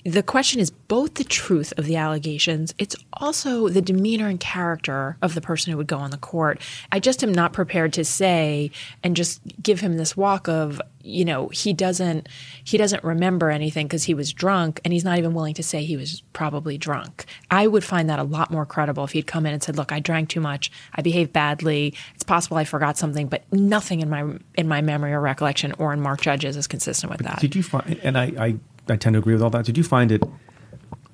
[0.06, 5.18] the question is both the truth of the allegations, it's also the demeanor and character
[5.22, 6.62] of the person who would go on the court.
[6.92, 8.72] I just am not prepared to say
[9.04, 12.28] and just give him this walk of, you know, he doesn't
[12.64, 15.84] he doesn't remember anything because he was drunk and he's not even willing to say
[15.84, 17.26] he was probably drunk.
[17.52, 19.92] I would find that a lot more credible if he'd come in and said, "Look,
[19.92, 20.72] I drank too much.
[20.96, 21.94] I behaved badly.
[22.16, 25.94] It's possible I forgot something, but nothing in my in my memory or recollection or
[25.94, 28.56] in Mark Judge's is consistent with but that." Did you find and I, I
[28.90, 29.66] I tend to agree with all that.
[29.66, 30.24] Did you find it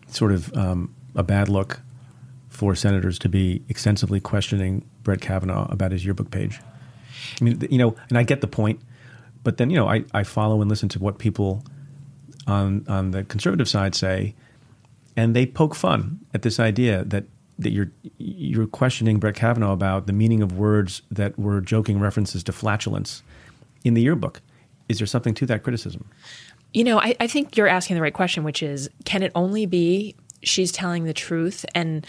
[0.07, 1.81] sort of um, a bad look
[2.49, 6.59] for senators to be extensively questioning Brett Kavanaugh about his yearbook page?
[7.39, 8.81] I mean, you know, and I get the point,
[9.43, 11.63] but then you know, I, I follow and listen to what people
[12.47, 14.33] on on the conservative side say,
[15.15, 17.25] and they poke fun at this idea that
[17.59, 22.43] that you're you're questioning Brett Kavanaugh about the meaning of words that were joking references
[22.43, 23.21] to flatulence
[23.83, 24.41] in the yearbook.
[24.87, 26.09] Is there something to that criticism?
[26.73, 29.65] You know, I, I think you're asking the right question, which is can it only
[29.65, 32.05] be she's telling the truth and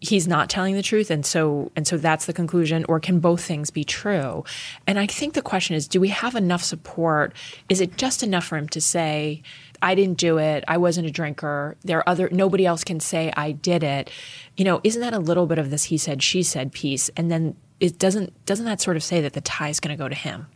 [0.00, 3.42] he's not telling the truth and so and so that's the conclusion or can both
[3.42, 4.44] things be true?
[4.86, 7.34] And i think the question is do we have enough support?
[7.68, 9.42] Is it just enough for him to say
[9.82, 10.64] i didn't do it.
[10.68, 11.76] I wasn't a drinker.
[11.82, 14.10] There are other nobody else can say i did it.
[14.56, 17.10] You know isn't that a little bit of this he said she said piece?
[17.16, 20.02] And then it doesn't doesn't that sort of say that the tie is going to
[20.02, 20.46] go to him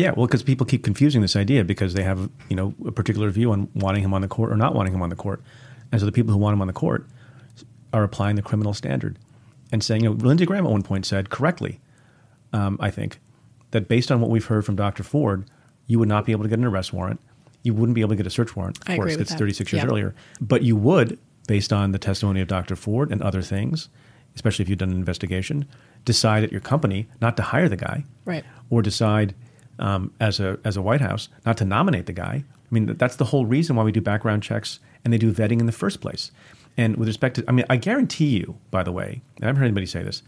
[0.00, 3.28] yeah, well, because people keep confusing this idea because they have you know a particular
[3.30, 5.42] view on wanting him on the court or not wanting him on the court,
[5.92, 7.06] and so the people who want him on the court
[7.92, 9.18] are applying the criminal standard
[9.72, 11.80] and saying, you know, Lindsey Graham at one point said correctly,
[12.52, 13.20] um, I think,
[13.72, 15.02] that based on what we've heard from Dr.
[15.02, 15.44] Ford,
[15.86, 17.20] you would not be able to get an arrest warrant.
[17.62, 19.84] You wouldn't be able to get a search warrant, of I course, that's 36 years
[19.84, 20.14] earlier.
[20.40, 22.74] But you would, based on the testimony of Dr.
[22.74, 23.88] Ford and other things,
[24.34, 25.68] especially if you've done an investigation,
[26.04, 28.04] decide at your company not to hire the guy.
[28.24, 28.44] Right.
[28.70, 29.34] Or decide
[29.80, 32.44] um, as a as a White House not to nominate the guy.
[32.44, 35.58] I mean, that's the whole reason why we do background checks and they do vetting
[35.58, 36.30] in the first place.
[36.76, 39.66] And with respect to, I mean, I guarantee you, by the way, I haven't heard
[39.66, 40.22] anybody say this,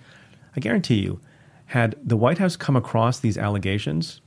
[0.56, 1.20] I guarantee you,
[1.66, 4.20] had the White House come across these allegations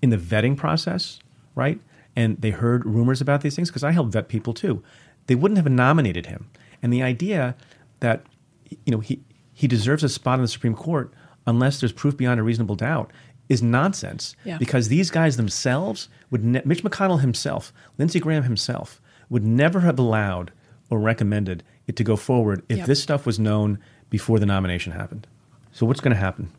[0.00, 1.20] in the vetting process,
[1.54, 1.78] right,
[2.16, 4.82] and they heard rumors about these things, because I help vet people too,
[5.26, 6.48] they wouldn't have nominated him.
[6.82, 7.54] And the idea
[8.00, 8.24] that,
[8.70, 9.20] you know, he,
[9.52, 11.12] he deserves a spot in the Supreme Court
[11.46, 13.12] unless there's proof beyond a reasonable doubt
[13.50, 14.56] is nonsense yeah.
[14.56, 19.98] because these guys themselves would ne- Mitch McConnell himself, Lindsey Graham himself would never have
[19.98, 20.52] allowed
[20.88, 22.86] or recommended it to go forward if yep.
[22.86, 23.78] this stuff was known
[24.08, 25.26] before the nomination happened.
[25.72, 26.50] So what's going to happen?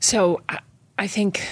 [0.00, 0.60] So I,
[0.98, 1.46] I think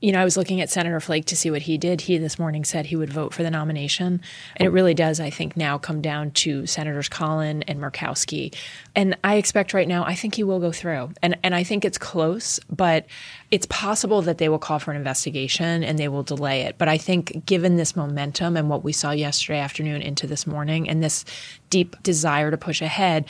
[0.00, 2.02] you know, I was looking at Senator Flake to see what he did.
[2.02, 4.20] He this morning said he would vote for the nomination.
[4.56, 8.54] And it really does, I think, now come down to Senators Collins and Murkowski.
[8.94, 11.10] And I expect right now, I think he will go through.
[11.20, 13.06] And and I think it's close, but
[13.50, 16.78] it's possible that they will call for an investigation and they will delay it.
[16.78, 20.88] But I think given this momentum and what we saw yesterday afternoon into this morning
[20.88, 21.24] and this
[21.70, 23.24] deep desire to push ahead,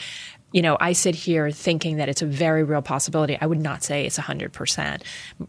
[0.51, 3.37] you know, I sit here thinking that it's a very real possibility.
[3.39, 5.03] I would not say it's 100%,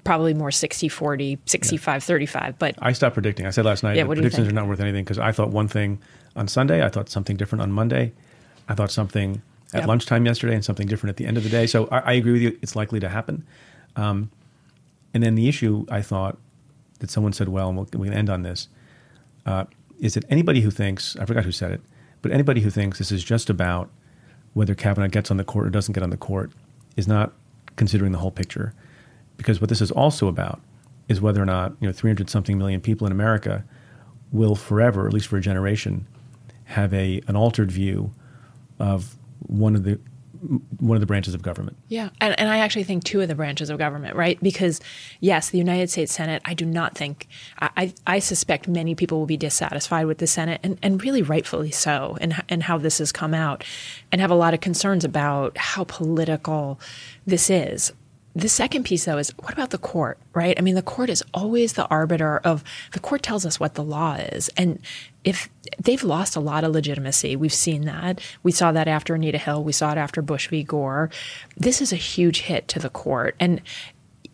[0.05, 1.99] probably more 60 40, 65 yeah.
[2.01, 2.59] 35.
[2.59, 3.47] But I stopped predicting.
[3.47, 6.01] I said last night yeah, predictions are not worth anything because I thought one thing
[6.37, 8.13] on Sunday, I thought something different on Monday,
[8.69, 9.43] I thought something
[9.73, 9.89] at yep.
[9.89, 11.67] lunchtime yesterday, and something different at the end of the day.
[11.67, 12.59] So I, I agree with you.
[12.61, 13.47] It's likely to happen.
[13.97, 14.31] Um,
[15.15, 16.39] and then the issue I thought
[16.99, 18.69] that someone said, well, and we'll, we can end on this,
[19.47, 19.65] uh,
[19.99, 21.81] is that anybody who thinks, I forgot who said it,
[22.23, 23.91] but anybody who thinks this is just about
[24.55, 26.51] whether Kavanaugh gets on the court or doesn't get on the court
[26.97, 27.33] is not
[27.77, 28.75] considering the whole picture.
[29.37, 30.61] Because what this is also about
[31.09, 33.65] is whether or not, you know, 300 something million people in America
[34.33, 36.07] will forever, at least for a generation,
[36.65, 38.13] have a an altered view
[38.79, 39.99] of one of the
[40.79, 41.77] one of the branches of government.
[41.89, 42.11] Yeah.
[42.21, 44.39] And, and I actually think two of the branches of government, right?
[44.43, 44.81] Because,
[45.21, 47.29] yes, the United States Senate, I do not think,
[47.61, 51.71] I, I suspect many people will be dissatisfied with the Senate, and, and really rightfully
[51.71, 53.65] so, and, and how this has come out,
[54.11, 56.81] and have a lot of concerns about how political
[57.27, 57.93] this is.
[58.35, 60.57] The second piece, though, is what about the court, right?
[60.57, 62.63] I mean, the court is always the arbiter of
[62.93, 64.49] the court tells us what the law is.
[64.57, 64.79] And
[65.25, 65.49] if
[65.83, 68.21] they've lost a lot of legitimacy, we've seen that.
[68.43, 70.63] We saw that after Anita Hill, we saw it after Bush v.
[70.63, 71.11] Gore.
[71.57, 73.35] This is a huge hit to the court.
[73.41, 73.63] And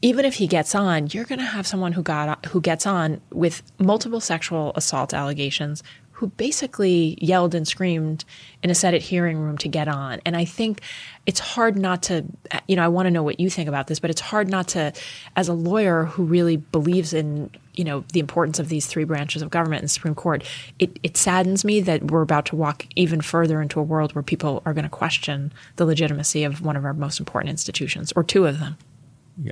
[0.03, 3.21] even if he gets on, you're going to have someone who got who gets on
[3.31, 5.83] with multiple sexual assault allegations
[6.17, 8.25] who basically yelled and screamed
[8.63, 10.19] in a Senate hearing room to get on.
[10.25, 10.81] And I think
[11.27, 12.25] it's hard not to,
[12.67, 14.67] you know, I want to know what you think about this, but it's hard not
[14.69, 14.95] to,
[15.37, 19.43] as a lawyer who really believes in, you know, the importance of these three branches
[19.43, 20.43] of government and Supreme Court,
[20.79, 24.23] it, it saddens me that we're about to walk even further into a world where
[24.23, 28.25] people are going to question the legitimacy of one of our most important institutions, or
[28.25, 28.79] two of them.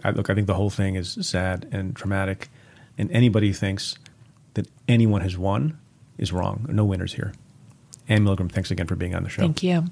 [0.02, 2.48] I, look, I think the whole thing is sad and traumatic,
[2.96, 3.98] and anybody thinks
[4.54, 5.78] that anyone has won
[6.18, 6.66] is wrong.
[6.68, 7.32] No winners here.
[8.08, 9.42] Anne Milgram, thanks again for being on the show.
[9.42, 9.84] Thank you.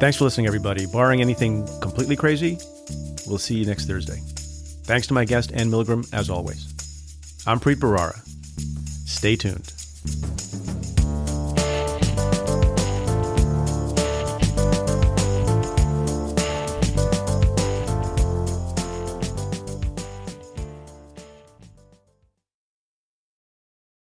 [0.00, 0.86] Thanks for listening, everybody.
[0.86, 2.58] Barring anything completely crazy,
[3.26, 4.18] we'll see you next Thursday.
[4.84, 6.66] Thanks to my guest, Anne Milgram, as always.
[7.46, 8.18] I'm Preet Bharara.
[9.06, 9.72] Stay tuned.